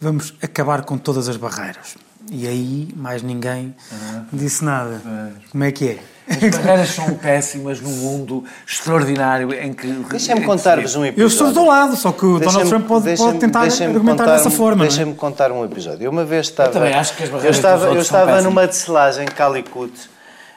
[0.00, 1.96] vamos acabar com todas as barreiras.
[2.30, 4.26] E aí mais ninguém uhum.
[4.32, 5.02] disse nada.
[5.04, 5.34] Uhum.
[5.50, 6.02] Como é que é?
[6.28, 9.86] As barreiras são péssimas num mundo extraordinário em que.
[9.86, 11.22] Deixem-me contar-vos um episódio.
[11.22, 14.84] Eu estou do lado, só que o Donald Trump pode, pode tentar argumentar dessa forma.
[14.84, 14.88] É?
[14.88, 16.04] Deixem-me contar um episódio.
[16.04, 16.68] Eu uma vez estava.
[16.68, 19.92] Eu também acho que as barreiras Eu estava, eu estava numa tecelagem em Calicut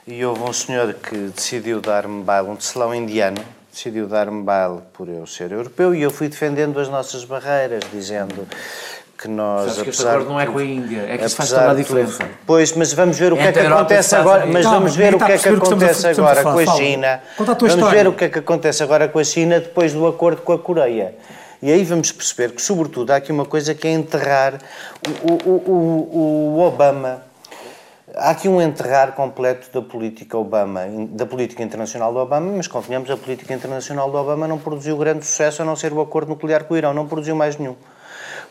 [0.06, 3.42] e houve um senhor que decidiu dar-me baile, um tecelão indiano,
[3.72, 8.48] decidiu dar-me baile por eu ser europeu e eu fui defendendo as nossas barreiras, dizendo
[9.22, 9.74] que nós.
[9.74, 11.74] Sabes que este acordo não é com a Índia, é que isso faz toda a
[11.76, 12.28] diferença.
[12.46, 14.46] Pois, mas vamos ver o que é que acontece agora.
[14.48, 17.22] Mas vamos ver o que é que acontece agora com a China.
[17.38, 20.54] Vamos ver o que é que acontece agora com a China depois do acordo com
[20.54, 21.16] a Coreia.
[21.62, 24.56] E aí vamos perceber que, sobretudo, há aqui uma coisa que é enterrar
[25.22, 27.22] o, o, o, o Obama.
[28.16, 33.10] Há aqui um enterrar completo da política Obama, da política internacional do Obama, mas convenhamos,
[33.12, 36.64] a política internacional do Obama não produziu grande sucesso a não ser o acordo nuclear
[36.64, 37.76] com o Irão, não produziu mais nenhum.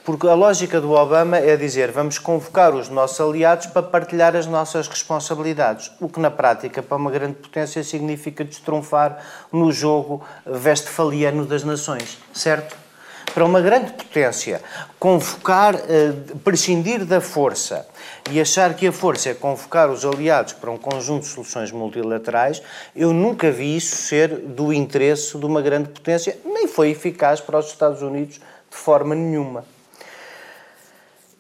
[0.05, 4.47] Porque a lógica do Obama é dizer vamos convocar os nossos aliados para partilhar as
[4.47, 9.19] nossas responsabilidades, o que na prática para uma grande potência significa destrunfar
[9.53, 12.77] no jogo vestfaliano das nações, certo?
[13.35, 14.61] Para uma grande potência
[14.99, 17.87] convocar, eh, prescindir da força
[18.31, 22.61] e achar que a força é convocar os aliados para um conjunto de soluções multilaterais,
[22.97, 27.59] eu nunca vi isso ser do interesse de uma grande potência, nem foi eficaz para
[27.59, 29.65] os Estados Unidos de forma nenhuma.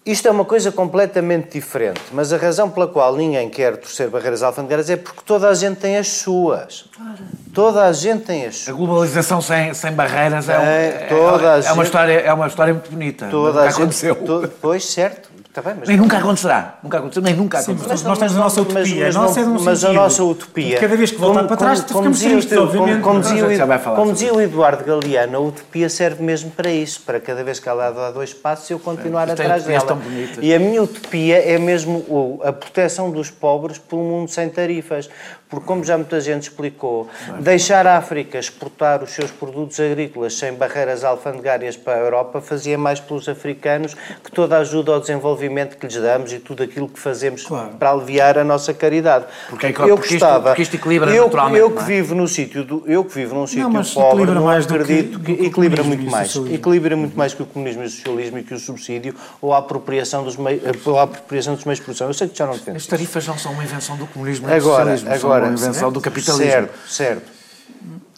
[0.05, 4.43] Isto é uma coisa completamente diferente, mas a razão pela qual ninguém quer torcer barreiras
[4.43, 6.87] alfandegárias é porque toda a gente tem as suas.
[6.97, 7.19] Claro.
[7.53, 8.69] Toda a gente tem as suas.
[8.69, 12.73] A globalização sem, sem barreiras é, é, toda é, é, uma história, é uma história
[12.73, 13.29] muito bonita.
[13.31, 14.15] Toda a gente, aconteceu.
[14.17, 15.29] To, pois, certo.
[15.53, 16.79] Tá bem, mas nem nunca acontecerá.
[16.81, 18.09] Nunca aconteceu, nem nunca Sim, aconteceu.
[18.09, 19.07] Nós, temos a nossa utopia.
[19.07, 20.79] Mas, mas, não, mas a nossa utopia.
[20.79, 23.03] Cada vez que voltar para trás, como, ficamos tristes, obviamente.
[23.03, 27.43] Como, dizia, como dizia o Eduardo Galeano, a utopia serve mesmo para isso, para cada
[27.43, 29.99] vez que ela dá dois passos eu continuar Sim, atrás dela.
[30.41, 35.11] E a minha utopia é mesmo a proteção dos pobres pelo mundo sem tarifas
[35.49, 37.09] porque, como já muita gente explicou,
[37.41, 42.79] deixar a África exportar os seus produtos agrícolas sem barreiras alfandegárias para a Europa fazia
[42.79, 46.89] mais pelos africanos que toda a ajuda ao desenvolvimento que lhes damos e tudo aquilo
[46.89, 47.71] que fazemos claro.
[47.79, 49.25] para aliviar a nossa caridade.
[49.49, 51.61] Porque, é eu porque gostava, isto, porque isto equilibra eu, naturalmente.
[51.61, 51.85] Eu que, é?
[51.85, 55.37] vivo no sítio do, eu que vivo num sítio não, pobre, não mais acredito que,
[55.37, 56.35] que equilibra muito mais.
[56.37, 59.59] Equilibra muito mais que o comunismo e o socialismo e que o subsídio ou a
[59.59, 62.07] apropriação dos meios, a apropriação dos meios de produção.
[62.09, 62.83] Eu sei que já não defendes.
[62.83, 65.11] As tarifas não são uma invenção do comunismo e do agora, socialismo.
[65.13, 66.51] Agora, uma invenção do capitalismo.
[66.51, 67.41] Certo, certo.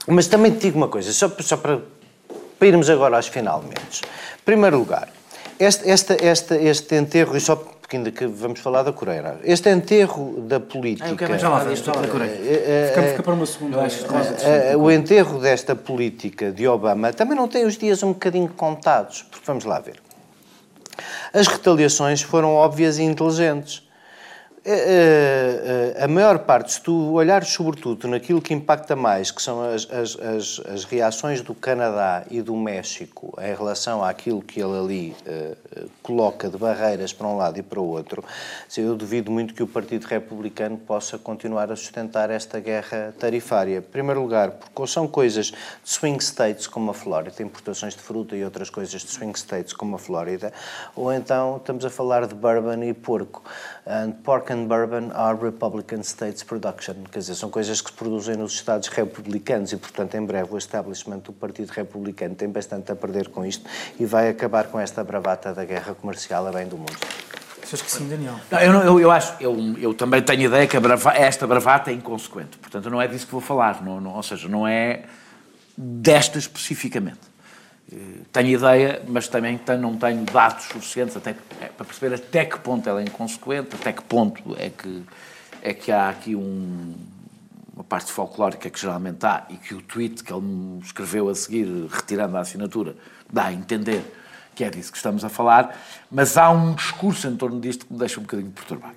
[0.07, 1.81] Mas também te digo uma coisa, só, só para,
[2.59, 4.03] para irmos agora aos finalmente.
[4.03, 5.09] Em primeiro lugar,
[5.65, 9.53] este, este, este, este enterro, e só porque ainda que vamos falar da Coreia, é?
[9.53, 11.09] este enterro da política.
[11.09, 12.31] Ah, okay, já lá disto, da Coreia.
[12.31, 13.79] É, fica, fica para uma segunda.
[14.43, 19.23] É, o enterro desta política de Obama também não tem os dias um bocadinho contados,
[19.31, 19.97] porque vamos lá ver.
[21.33, 23.83] As retaliações foram óbvias e inteligentes.
[24.65, 29.43] É, é, é, a maior parte, se tu olhares sobretudo naquilo que impacta mais, que
[29.43, 34.79] são as, as, as, reações do Canadá e do México em relação àquilo que ele
[34.79, 35.17] ali
[36.01, 38.25] coloca de barreiras para um lado e para o outro,
[38.77, 43.79] eu duvido muito que o Partido Republicano possa continuar a sustentar esta guerra tarifária.
[43.79, 48.37] Em primeiro lugar, porque são coisas de swing states como a Flórida, importações de fruta
[48.37, 50.53] e outras coisas de swing states como a Flórida,
[50.95, 53.43] ou então estamos a falar de bourbon e porco.
[53.85, 56.95] And pork and bourbon are Republican states production.
[57.11, 60.59] Quer dizer, são coisas que se produzem nos Estados republicanos e, portanto, em breve o
[60.59, 63.69] establishment do Partido Republicano tem bastante a perder com isto
[63.99, 66.97] e vai acabar com esta bravata da guerra comercial a bem do mundo.
[67.61, 68.39] Achas que sim, Daniel?
[68.51, 71.91] Não, eu, eu, eu, acho, eu, eu também tenho a ideia que brava, esta bravata
[71.91, 72.59] é inconsequente.
[72.59, 73.83] Portanto, não é disso que vou falar.
[73.83, 75.05] Não, não, ou seja, não é
[75.77, 77.32] desta especificamente.
[78.33, 82.89] Tenho ideia, mas também não tenho dados suficientes até, é, para perceber até que ponto
[82.89, 85.03] ela é inconsequente, até que ponto é que,
[85.61, 86.95] é que há aqui um,
[87.75, 91.67] uma parte folclórica que geralmente há e que o tweet que ele escreveu a seguir,
[91.91, 92.97] retirando a assinatura,
[93.31, 94.03] dá a entender
[94.55, 95.79] que é disso que estamos a falar,
[96.11, 98.97] mas há um discurso em torno disto que me deixa um bocadinho perturbado.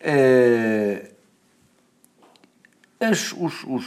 [0.00, 1.10] É,
[3.00, 3.84] as, os, os,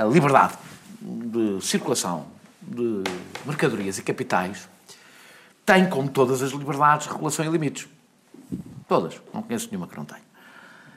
[0.00, 0.54] a liberdade
[1.00, 2.37] de circulação
[2.68, 3.02] de
[3.46, 4.68] mercadorias e capitais
[5.68, 7.86] tem, como todas as liberdades, regulação e limites.
[8.88, 9.20] Todas.
[9.34, 10.28] Não conheço nenhuma que não tenha.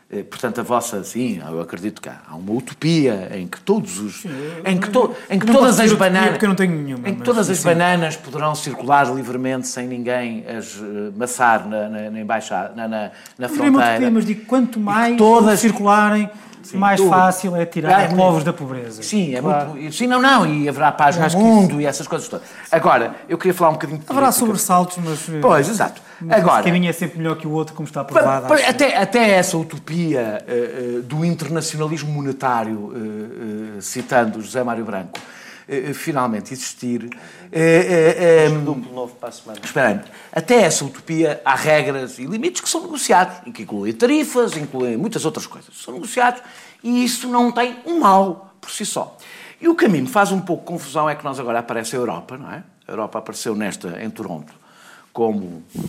[0.09, 4.25] Eh, portanto, a vossa, sim, eu acredito que há uma utopia em que todos os.
[4.65, 6.31] em que, to, em que todas as bananas.
[6.31, 7.09] Porque eu não tenho nenhuma.
[7.09, 7.65] Em que todas as sim.
[7.65, 13.11] bananas poderão circular livremente sem ninguém as eh, maçar na, na, na embaixada, na, na,
[13.37, 13.71] na fronteira.
[13.71, 16.29] Não é uma utopia, mas digo, quanto mais todas circularem
[16.63, 17.09] Sim, mais tudo.
[17.09, 19.01] fácil é tirar é, povos da pobreza.
[19.03, 19.69] Sim, é claro.
[19.71, 22.47] muito, sim, não, não, e haverá paz no mundo e essas coisas todas.
[22.71, 25.29] Agora, eu queria falar um bocadinho de Haverá sobressaltos, mas...
[25.29, 26.01] Eh, pois, exato.
[26.29, 28.47] Agora, o caminho é sempre melhor que o outro, como está provado.
[28.47, 35.19] Para, até, até essa utopia uh, uh, do internacionalismo monetário, uh, citando José Mário Branco,
[35.71, 37.05] uh, finalmente existir.
[37.05, 39.59] Uh, um, duplo novo para a semana.
[39.63, 44.55] Espera até essa utopia há regras e limites que são negociados, e que incluem tarifas,
[44.57, 45.75] incluem muitas outras coisas.
[45.75, 46.41] São negociados
[46.83, 49.17] e isso não tem um mal por si só.
[49.59, 51.95] E o que a mim me faz um pouco confusão é que nós agora aparece
[51.95, 52.63] a Europa, não é?
[52.87, 54.51] A Europa apareceu nesta, em Toronto,
[55.13, 55.79] como eh,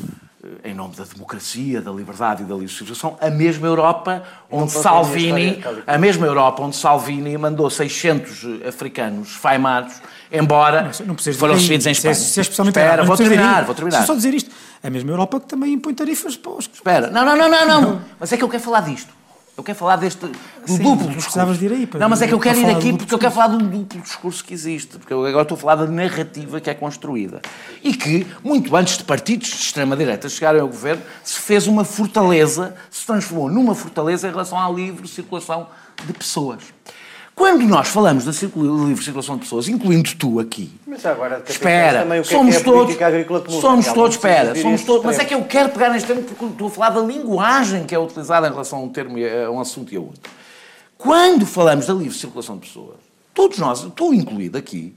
[0.65, 5.63] em nome da democracia, da liberdade e da livre circulação, a mesma Europa onde Salvini,
[5.87, 10.01] a mesma Europa onde Salvini mandou 600 africanos faimados
[10.33, 12.15] embora não, não foram recebidos em Espanha.
[12.15, 14.07] Se, se é especialmente Espera, vou terminar, vou terminar.
[14.07, 14.51] só dizer isto.
[14.83, 16.69] A mesma Europa que também impõe tarifas para os...
[16.73, 18.03] Espera, não, não, não, não, não.
[18.19, 19.13] Mas é que eu quero falar disto.
[19.55, 20.33] Eu quero falar deste do
[20.67, 21.55] Sim, duplo discurso.
[21.55, 23.49] De ir aí, não, mas é que eu quero ir aqui porque eu quero falar
[23.49, 24.97] de um duplo discurso que existe.
[24.97, 27.43] Porque eu agora estou a falar da narrativa que é construída.
[27.83, 32.75] E que, muito antes de partidos de extrema-direita chegarem ao governo, se fez uma fortaleza,
[32.91, 35.69] se transformou numa fortaleza em relação à livre circulação
[36.07, 36.63] de pessoas.
[37.35, 42.21] Quando nós falamos da livre circulação de pessoas, incluindo tu aqui, mas agora espera, também,
[42.21, 45.35] o que somos é é todos, comum, somos todos, espera, somos todos, mas é que
[45.35, 48.51] eu quero pegar neste termo porque estou a falar da linguagem que é utilizada em
[48.51, 50.31] relação a um termo, a um assunto e a outro.
[50.99, 52.99] Quando falamos da livre circulação de pessoas,
[53.33, 54.95] todos nós, tu incluído aqui,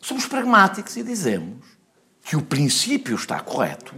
[0.00, 1.58] somos pragmáticos e dizemos
[2.24, 3.94] que o princípio está correto.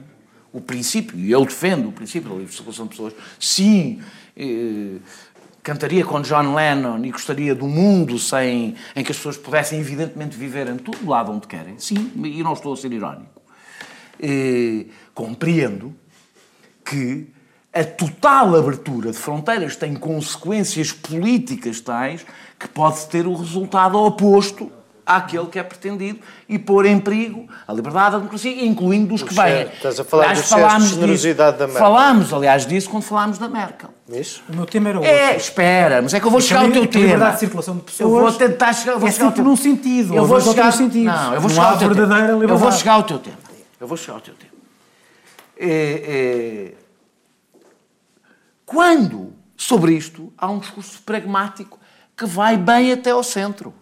[0.52, 4.02] O princípio, e eu defendo o princípio da livre circulação de pessoas, sim.
[4.36, 4.96] Eh,
[5.62, 10.36] cantaria com John Lennon e gostaria um mundo sem, em que as pessoas pudessem, evidentemente,
[10.36, 11.78] viver em todo lado onde querem.
[11.78, 13.40] Sim, e não estou a ser irónico.
[14.18, 15.94] E, compreendo
[16.84, 17.28] que
[17.72, 22.26] a total abertura de fronteiras tem consequências políticas tais
[22.58, 24.70] que pode ter o resultado oposto
[25.16, 29.34] àquele que é pretendido e pôr em perigo a liberdade, a democracia, incluindo os que
[29.34, 29.62] vêm.
[29.62, 31.82] Estás a falar aliás, do falámos de generosidade disso, da Merkel.
[31.82, 33.90] Falámos, aliás, disso quando falámos da Merkel.
[34.08, 34.42] Isso?
[34.48, 35.12] O meu tema era outro.
[35.12, 37.04] É, espera, mas é que eu vou chegar ao teu tema.
[37.04, 38.10] liberdade de circulação de pessoas.
[38.10, 39.44] Eu vou tentar chegar, vou é chegar ao teu...
[39.44, 41.04] num sentido, eu vou chegar ao sentido.
[41.04, 42.32] Não, eu vou não chegar há ao teu verdadeira tema.
[42.40, 42.52] liberdade.
[42.52, 43.38] Eu vou chegar ao teu tema.
[43.80, 44.52] Eu vou chegar ao teu tema.
[45.58, 46.74] É, é...
[48.64, 51.78] Quando, sobre isto, há um discurso pragmático
[52.16, 53.74] que vai bem até ao centro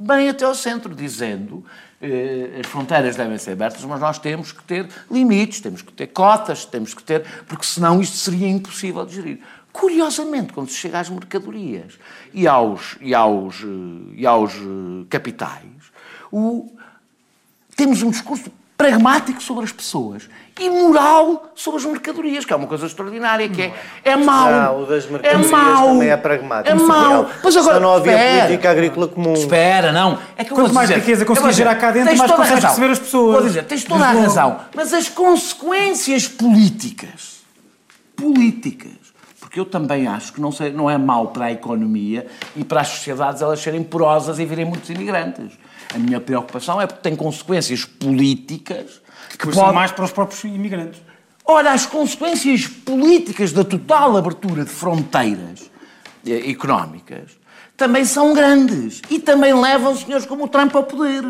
[0.00, 1.64] bem até ao centro, dizendo
[2.00, 6.06] eh, as fronteiras devem ser abertas, mas nós temos que ter limites, temos que ter
[6.06, 9.40] cotas, temos que ter, porque senão isto seria impossível de gerir.
[9.72, 11.98] Curiosamente, quando se chega às mercadorias
[12.32, 15.92] e aos, e aos, eh, e aos eh, capitais,
[16.32, 16.72] o,
[17.76, 20.28] temos um discurso pragmático sobre as pessoas
[20.60, 23.72] e moral sobre as mercadorias, que é uma coisa extraordinária, que é,
[24.04, 24.48] é mau.
[24.48, 25.88] Ah, o das é mercadorias mau.
[25.88, 26.76] também é pragmático.
[26.76, 27.30] É mau.
[27.42, 29.32] Mas agora, Só não havia espera, política agrícola comum.
[29.32, 30.18] Espera, não.
[30.36, 33.32] É que Quanto mais dizer, riqueza conseguir gerar cá dentro, mais consegues receber as pessoas.
[33.32, 34.60] Vou dizer, tens toda a razão.
[34.74, 37.40] Mas as consequências políticas,
[38.14, 38.92] políticas,
[39.40, 42.82] porque eu também acho que não, sei, não é mau para a economia e para
[42.82, 45.58] as sociedades elas serem porosas e virem muitos imigrantes.
[45.92, 48.99] A minha preocupação é porque tem consequências políticas
[49.36, 49.60] que podem...
[49.60, 51.00] são mais para os próprios imigrantes.
[51.44, 55.70] Ora, as consequências políticas da total abertura de fronteiras
[56.26, 57.38] eh, económicas
[57.76, 61.24] também são grandes e também levam senhores como o Trump ao poder.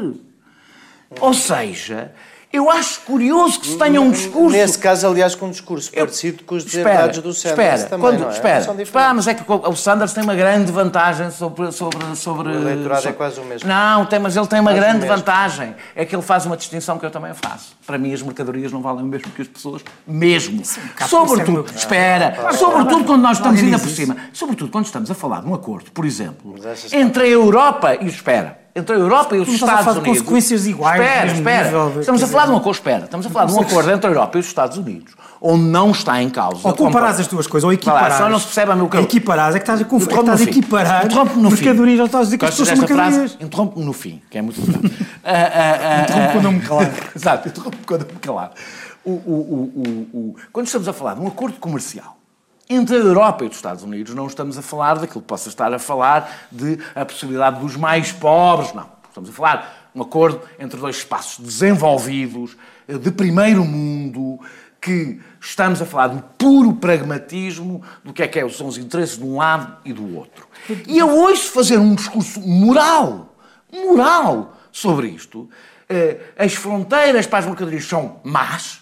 [1.21, 2.13] Ou seja,
[2.53, 4.57] eu acho curioso que se tenha um discurso.
[4.57, 6.05] Nesse caso, aliás, com um discurso eu...
[6.05, 8.33] parecido com os deserdados do Sanders espera, também, quando, não é?
[8.33, 11.71] Espera, espera, mas é que o Sanders tem uma grande vantagem sobre.
[11.71, 13.15] sobre, sobre o eleitorado sobre...
[13.15, 13.69] é quase o mesmo.
[13.69, 15.77] Não, tem, mas ele tem uma quase grande vantagem.
[15.95, 17.77] É que ele faz uma distinção que eu também faço.
[17.87, 20.61] Para mim, as mercadorias não valem o mesmo que as pessoas, mesmo.
[20.61, 24.17] Um sobretudo, é espera, ah, sobretudo quando nós estamos ainda por cima.
[24.33, 26.57] Sobretudo quando estamos a falar de um acordo, por exemplo,
[26.93, 28.11] entre a Europa e.
[28.11, 30.13] Espera entre a Europa e os Estados a falar Unidos.
[30.13, 31.01] De consequências iguais.
[31.01, 32.01] Espera, espera.
[32.01, 33.05] Estamos a falar de um acordo, espera.
[33.05, 35.91] Estamos a falar de um acordo entre a Europa e os Estados Unidos, onde não
[35.91, 36.67] está em causa.
[36.67, 38.19] Ou comparas as duas coisas, ou equiparas.
[38.19, 39.05] Só não se percebe a meu campo.
[39.05, 40.05] Equiparas, é que estás a, conf...
[40.05, 42.69] é que estás a equiparar Interrompe-me no mercadorias, ou estás a dizer que as pessoas
[42.69, 43.39] são mercadorias.
[43.41, 44.87] Interrompe-me no fim, que é muito importante.
[45.21, 46.91] Interrompe quando eu me calar.
[47.15, 48.53] Exato, interrompe quando eu me calar.
[49.05, 52.20] O, o, o, quando estamos a falar de um acordo comercial,
[52.71, 55.75] entre a Europa e os Estados Unidos, não estamos a falar daquilo que possa estar
[55.75, 58.89] a falar de a possibilidade dos mais pobres, não.
[59.09, 62.57] Estamos a falar de um acordo entre dois espaços desenvolvidos,
[62.89, 64.39] de primeiro mundo,
[64.81, 69.19] que estamos a falar do puro pragmatismo do que é que é, são os interesses
[69.19, 70.47] de um lado e do outro.
[70.87, 73.35] E eu ouço fazer um discurso moral,
[73.73, 75.51] moral, sobre isto.
[75.89, 78.80] Eh, as fronteiras para as mercadorias são más,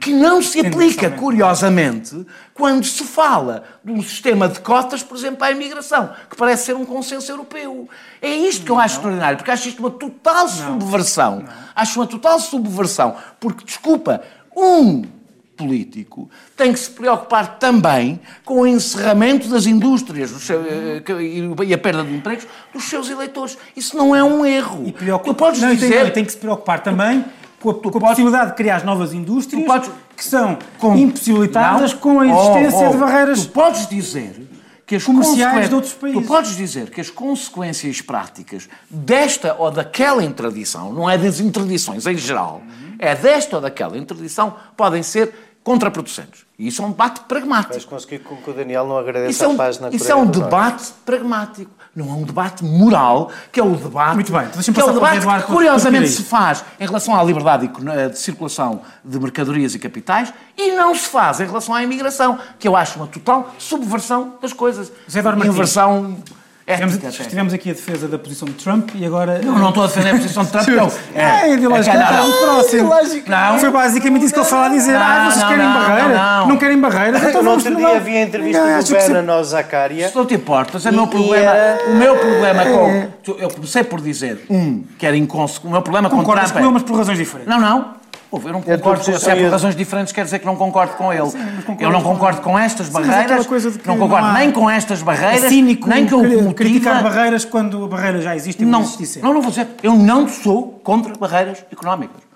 [0.00, 5.44] que não se aplica, curiosamente, quando se fala de um sistema de cotas, por exemplo,
[5.44, 7.88] à imigração, que parece ser um consenso europeu.
[8.20, 11.44] É isto que eu acho extraordinário, porque acho isto uma total subversão.
[11.76, 14.22] Acho uma total subversão, porque, desculpa,
[14.56, 15.04] um
[15.56, 21.02] político tem que se preocupar também com o encerramento das indústrias seu, eh,
[21.66, 23.58] e a perda de empregos dos seus eleitores.
[23.76, 24.84] Isso não é um erro.
[24.86, 25.32] E preocupa...
[25.32, 26.04] tu podes não, dizer...
[26.04, 27.24] tem, tem que se preocupar também
[27.60, 29.90] com a, com a possibilidade de criar novas indústrias podes...
[30.16, 30.96] que são com...
[30.96, 32.00] impossibilitadas não?
[32.00, 32.92] com a existência oh, oh.
[32.92, 33.46] de barreiras...
[33.46, 34.48] Tu podes dizer
[34.88, 36.22] que as comerciais de outros países.
[36.22, 42.06] Tu podes dizer que as consequências práticas desta ou daquela interdição, não é das interdições
[42.06, 42.62] em geral,
[42.98, 46.46] é desta ou daquela interdição, podem ser contraproducentes.
[46.58, 47.74] E isso é um debate pragmático.
[47.74, 50.16] Mas consegui que o Daniel não agradeça isso é um, a paz na Isso é
[50.16, 51.70] um debate pragmático.
[51.94, 54.14] Não é um debate moral, que é o debate.
[54.14, 57.68] Muito bem, então que é o debate que, curiosamente se faz em relação à liberdade
[57.68, 62.66] de circulação de mercadorias e capitais e não se faz em relação à imigração, que
[62.66, 64.90] eu acho uma total subversão das coisas.
[65.10, 66.16] Zé Inversão
[66.68, 69.40] Estivemos, estivemos aqui a defesa da posição de Trump e agora.
[69.42, 70.92] Não, não estou a defender a posição de Trump, não.
[71.14, 72.90] É, é ideologicamente é, muito próximo.
[73.26, 73.58] Não.
[73.58, 74.92] Foi basicamente isso que ele falou a dizer.
[74.92, 76.16] Não, ah, vocês não, querem não, barreiras?
[76.16, 76.56] Não, não.
[76.58, 77.22] querem barreiras?
[77.22, 80.08] Então no outro dia havia a entrevista do Berna Zacária.
[80.10, 81.52] Se não te importas, é o meu problema.
[81.88, 83.32] O meu problema com.
[83.38, 85.68] Eu comecei por dizer, um, que era inconsequente.
[85.68, 86.26] O meu problema com Trump.
[86.26, 87.48] Concordas com ele, mas por razões diferentes.
[87.48, 87.97] Não, não.
[88.30, 89.18] Eu não concordo com ele.
[89.18, 91.30] Se é por razões diferentes, quer dizer que não concordo com ele.
[91.30, 91.38] Sim,
[91.80, 93.46] eu não concordo com estas Sim, barreiras.
[93.86, 96.54] não concordo não nem com estas barreiras, é cínico, nem com o que motiva...
[96.54, 98.84] criticar barreiras quando a barreira já existe e não,
[99.22, 99.68] não, não vou dizer.
[99.82, 102.28] Eu não sou contra barreiras económicas.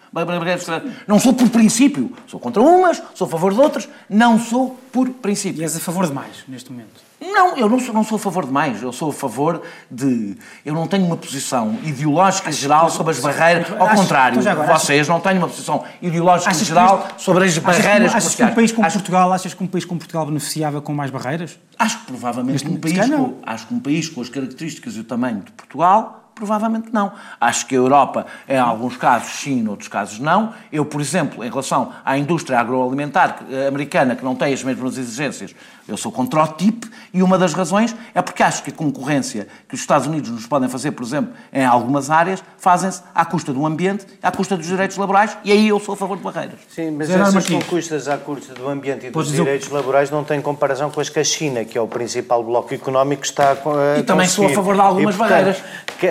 [1.07, 2.13] Não sou por princípio.
[2.27, 3.89] Sou contra umas, sou a favor de outras.
[4.09, 5.61] Não sou por princípio.
[5.61, 7.02] E és a favor de mais, neste momento?
[7.23, 8.83] Não, eu não sou, não sou a favor de mais.
[8.83, 10.37] Eu sou a favor de.
[10.67, 13.71] Eu não tenho uma posição ideológica Acho geral sobre as barreiras.
[13.71, 18.17] Ao Acho, contrário, agora, vocês não têm uma posição ideológica geral sobre as barreiras que,
[18.17, 18.99] achas que um país como Acho...
[18.99, 21.59] Portugal, achas que um país como Portugal beneficiava com mais barreiras?
[21.79, 25.05] Acho que provavelmente um país, com, acho que um país com as características e o
[25.05, 27.13] tamanho de Portugal Provavelmente não.
[27.41, 30.55] Acho que a Europa, em alguns casos, sim, em outros casos, não.
[30.73, 34.97] Eu, por exemplo, em relação à indústria agroalimentar eh, americana, que não tem as mesmas
[34.97, 35.55] exigências
[35.89, 39.49] eu sou contra o TIP e uma das razões é porque acho que a concorrência
[39.69, 43.53] que os Estados Unidos nos podem fazer, por exemplo, em algumas áreas, fazem-se à custa
[43.53, 46.59] do ambiente, à custa dos direitos laborais e aí eu sou a favor de barreiras.
[46.69, 49.77] Sim, mas Zé essas conquistas à custa do ambiente e dos Podes direitos dizer...
[49.77, 53.25] laborais não têm comparação com as que a China, que é o principal bloco económico,
[53.25, 55.63] está a E também sou a favor de algumas e, portanto, barreiras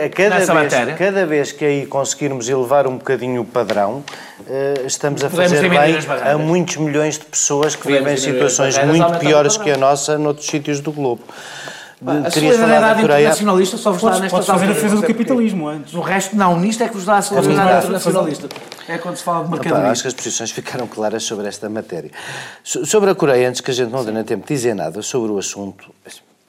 [0.10, 0.96] cada nessa vez, matéria.
[0.96, 4.31] Cada vez que aí conseguirmos elevar um bocadinho o padrão, eh,
[4.86, 9.20] estamos a fazer bem a muitos milhões de pessoas que Podemos vivem em situações muito
[9.20, 11.24] piores que a nossa noutros sítios do globo.
[12.04, 15.94] A solidariedade internacionalista só vos dá nestas Podes fazer a defesa do capitalismo antes.
[15.94, 16.60] No resto, não.
[16.60, 18.50] Nisto é que vos dá a solidariedade internacionalista.
[18.88, 19.92] É quando se fala de mercadoria.
[19.92, 22.10] Acho que as posições ficaram claras sobre esta matéria.
[22.64, 25.38] Sobre a Coreia, antes que a gente não tenha tempo de dizer nada sobre o
[25.38, 25.94] assunto,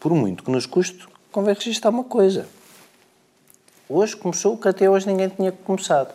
[0.01, 2.47] por muito que nos custe, convém registrar uma coisa.
[3.87, 6.15] Hoje começou o que até hoje ninguém tinha começado.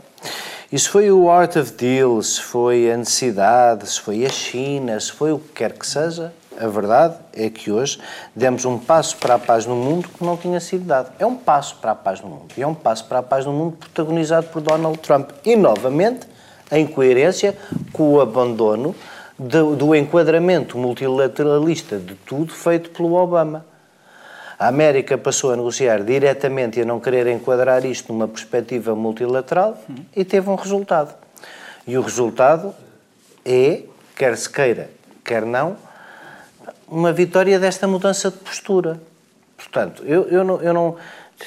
[0.69, 5.13] Isso foi o Art of Deal, se foi a necessidade, se foi a China, se
[5.13, 7.97] foi o que quer que seja, a verdade é que hoje
[8.35, 11.13] demos um passo para a paz no mundo que não tinha sido dado.
[11.19, 12.47] É um passo para a paz no mundo.
[12.57, 15.29] E é um passo para a paz no mundo protagonizado por Donald Trump.
[15.45, 16.27] E, novamente,
[16.69, 17.55] em coerência
[17.93, 18.93] com o abandono
[19.39, 23.65] do, do enquadramento multilateralista de tudo feito pelo Obama.
[24.59, 29.77] A América passou a negociar diretamente e a não querer enquadrar isto numa perspectiva multilateral
[30.15, 31.13] e teve um resultado.
[31.85, 32.73] E o resultado
[33.45, 33.83] é,
[34.15, 34.89] quer se queira,
[35.23, 35.77] quer não,
[36.87, 38.99] uma vitória desta mudança de postura.
[39.55, 40.95] Portanto, eu, eu, não, eu não.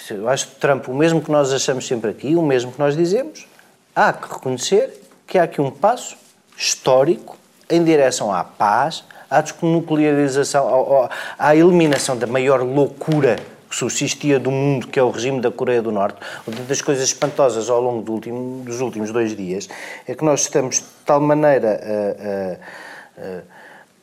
[0.08, 2.96] Eu acho que Trump, o mesmo que nós achamos sempre aqui, o mesmo que nós
[2.96, 3.46] dizemos,
[3.94, 6.16] há que reconhecer que há aqui um passo
[6.56, 7.36] histórico
[7.68, 11.08] em direção à paz, à desnuclearização,
[11.38, 13.36] à eliminação da maior loucura
[13.70, 16.18] que subsistia do mundo, que é o regime da Coreia do Norte.
[16.44, 19.68] Uma das coisas espantosas ao longo do último, dos últimos dois dias
[20.08, 23.42] é que nós estamos de tal maneira uh, uh, uh,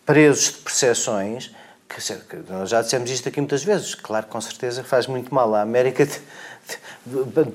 [0.06, 1.52] presos de percepções
[1.88, 5.62] que, nós já dissemos isto aqui muitas vezes, claro, com certeza faz muito mal à
[5.62, 6.08] América.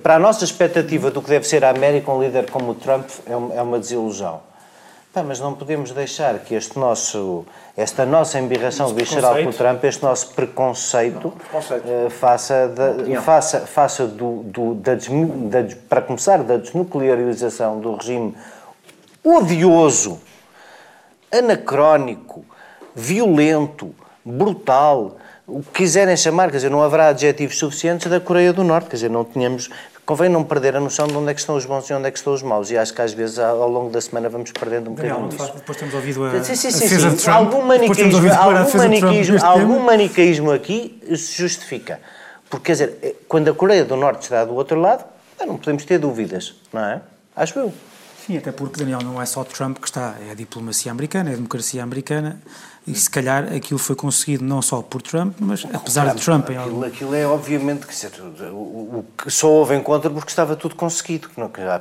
[0.02, 3.08] Para a nossa expectativa do que deve ser a América, um líder como o Trump
[3.26, 4.42] é uma desilusão.
[5.12, 7.44] Pá, mas não podemos deixar que este nosso,
[7.76, 13.60] esta nossa embirração visceral com o Trump, este nosso preconceito, não, uh, faça, da, faça,
[13.60, 18.34] faça do, do da, da, para começar, da desnuclearização do regime
[19.22, 20.18] odioso,
[21.30, 22.42] anacrónico,
[22.94, 23.94] violento,
[24.24, 28.88] brutal, o que quiserem chamar, quer dizer, não haverá adjetivos suficientes da Coreia do Norte,
[28.88, 29.68] quer dizer, não tínhamos
[30.04, 32.10] convém não perder a noção de onde é que estão os bons e onde é
[32.10, 32.70] que estão os maus.
[32.70, 35.52] E acho que às vezes ao longo da semana vamos perdendo um bocadinho isso.
[35.54, 37.16] Depois temos ouvido a, sim, sim, sim, sim.
[37.16, 42.00] Trump, algum maniqueísmo, algum maniqueísmo, algum maniqueísmo aqui se justifica.
[42.50, 45.04] Porque, quer dizer, quando a Coreia do Norte está do outro lado,
[45.46, 47.00] não podemos ter dúvidas, não é?
[47.34, 47.72] Acho eu.
[48.26, 51.32] Sim, até porque, Daniel, não é só Trump que está, é a diplomacia americana, é
[51.32, 52.40] a democracia americana,
[52.86, 56.44] e se calhar aquilo foi conseguido não só por Trump, mas apesar Trump, de Trump...
[56.44, 56.84] Aquilo, algum...
[56.84, 57.94] aquilo é obviamente que
[58.50, 61.30] o, o, que só houve encontro porque estava tudo conseguido.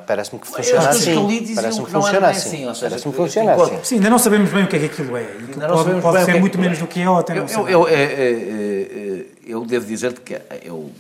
[0.06, 1.56] Parece-me que funciona assim.
[1.56, 2.68] Parece-me que funciona assim.
[2.68, 3.80] assim Parece-me que funciona assim.
[3.84, 5.24] Sim, ainda não sabemos bem o que é que aquilo é.
[5.24, 8.32] Pode, pode ser muito menos do que é ou até não eu, eu, é, é,
[8.32, 10.92] é, eu devo dizer-te que eu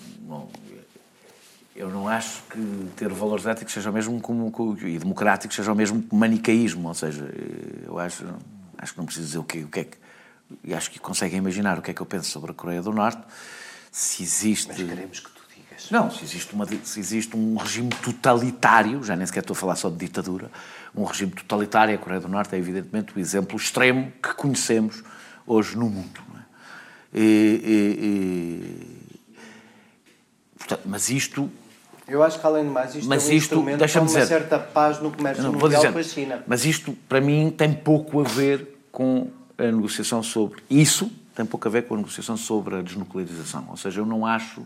[1.81, 2.59] eu não acho que
[2.95, 7.27] ter valores éticos seja o mesmo como, e democráticos seja o mesmo manicaísmo, ou seja,
[7.87, 8.23] eu acho,
[8.81, 9.97] acho que não preciso dizer o que, o que é que,
[10.63, 12.91] e acho que conseguem imaginar o que é que eu penso sobre a Coreia do
[12.91, 13.21] Norte,
[13.91, 14.67] se existe...
[14.69, 15.89] Mas queremos que tu digas.
[15.91, 19.75] Não, se existe, uma, se existe um regime totalitário, já nem sequer estou a falar
[19.75, 20.51] só de ditadura,
[20.95, 25.03] um regime totalitário, a Coreia do Norte é evidentemente o exemplo extremo que conhecemos
[25.45, 26.19] hoje no mundo.
[26.35, 27.19] É?
[27.19, 27.23] E,
[27.63, 28.05] e,
[29.37, 29.37] e,
[30.57, 31.49] portanto, mas isto
[32.11, 34.25] eu acho que, além de mais, isto mas é um isto, instrumento para uma dizer,
[34.25, 36.43] certa paz no comércio mundial dizer, com a China.
[36.45, 40.61] Mas isto, para mim, tem pouco a ver com a negociação sobre...
[40.69, 43.65] Isso tem pouco a ver com a negociação sobre a desnuclearização.
[43.69, 44.65] Ou seja, eu não acho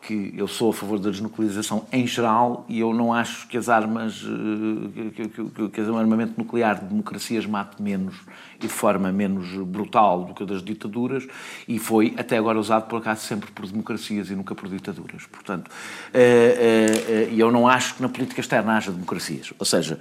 [0.00, 3.68] que eu sou a favor da desnuclearização em geral e eu não acho que as
[3.68, 8.14] armas, eh, que, que, que, o armamento nuclear de democracias mate menos
[8.56, 11.26] e de forma menos brutal do que das ditaduras
[11.66, 15.26] e foi até agora usado por acaso sempre por democracias e nunca por ditaduras.
[15.26, 15.70] Portanto,
[16.14, 19.52] eh, eh, e eu não acho que na política externa haja democracias.
[19.58, 19.98] Ou seja,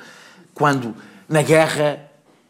[0.54, 0.96] quando
[1.28, 2.07] na guerra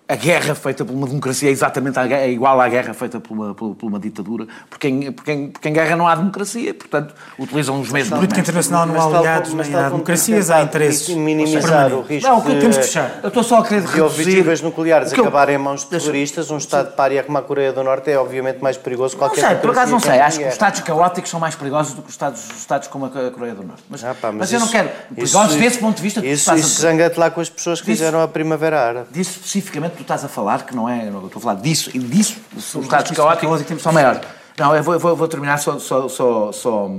[0.10, 3.54] a guerra feita por uma democracia é exatamente é igual à guerra feita por uma,
[3.54, 7.14] por, por uma ditadura, porque em, porque, em, porque em guerra não há democracia, portanto,
[7.38, 8.18] utilizam os mesmos...
[8.18, 11.10] Política internacional não há aliados, nem há democracias, há interesses.
[11.10, 13.20] Minimizar o risco não, de, temos que fechar.
[13.22, 16.58] Eu estou só a querer de objetivas nucleares eu, acabarem em mãos de terroristas, um
[16.58, 19.50] Estado de pária como a Coreia do Norte é obviamente mais perigoso que qualquer Não
[19.50, 22.08] sei, por acaso não sei, acho que os Estados caóticos são mais perigosos do que
[22.08, 23.84] os Estados, os estados como a Coreia do Norte.
[23.90, 24.90] Mas, ah, pá, mas, mas eu não quero...
[25.14, 26.26] Perigosos isso, desse ponto de vista...
[26.26, 29.08] Isso, isso zanga-te lá com as pessoas que fizeram a Primavera Árabe.
[29.12, 31.08] Disso especificamente tu estás a falar que não é.
[31.08, 34.22] Eu estou a falar disso e disso, os estados caóticos são maiores.
[34.58, 36.90] Não, eu vou, eu vou, vou terminar só, só, só, só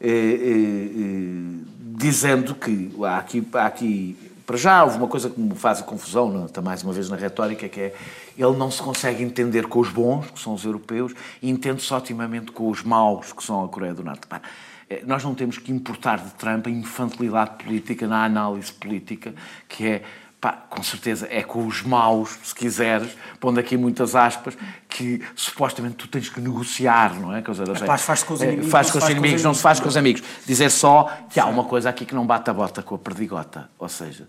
[0.00, 1.64] eh, eh, eh,
[1.96, 5.82] dizendo que há aqui, há aqui, para já, houve uma coisa que me faz a
[5.82, 7.94] confusão, está mais uma vez na retórica, que é
[8.36, 12.50] ele não se consegue entender com os bons, que são os europeus, e entende-se otimamente
[12.50, 14.26] com os maus, que são a Coreia do Norte.
[14.26, 14.40] Pá,
[14.88, 19.34] eh, nós não temos que importar de Trump a infantilidade política na análise política,
[19.68, 20.02] que é
[20.44, 24.54] Pá, com certeza é com os maus, se quiseres, pondo aqui muitas aspas,
[24.90, 27.40] que supostamente tu tens que negociar, não é?
[27.40, 28.70] Quer dizer, Rapaz, faz com os é, inimigos.
[28.70, 30.22] Faz com os inimigos, não se faz com os amigos.
[30.44, 33.70] Dizer só que há uma coisa aqui que não bate a bota com a perdigota,
[33.78, 34.28] ou seja,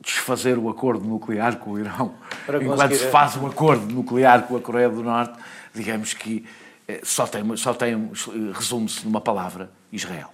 [0.00, 2.14] desfazer o acordo nuclear com o Irão,
[2.46, 2.96] Para enquanto conseguir...
[2.98, 5.36] se faz um acordo nuclear com a Coreia do Norte,
[5.74, 6.46] digamos que
[6.86, 8.12] eh, só tem, só tem
[8.52, 10.32] resume-se numa palavra, Israel.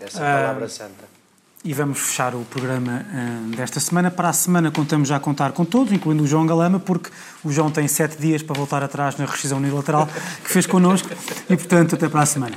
[0.00, 1.19] Essa palavra ah, santa.
[1.62, 4.10] E vamos fechar o programa uh, desta semana.
[4.10, 7.10] Para a semana contamos já contar com todos, incluindo o João Galama, porque
[7.44, 10.08] o João tem sete dias para voltar atrás na rescisão unilateral
[10.42, 11.10] que fez connosco
[11.50, 12.56] e, portanto, até para a semana.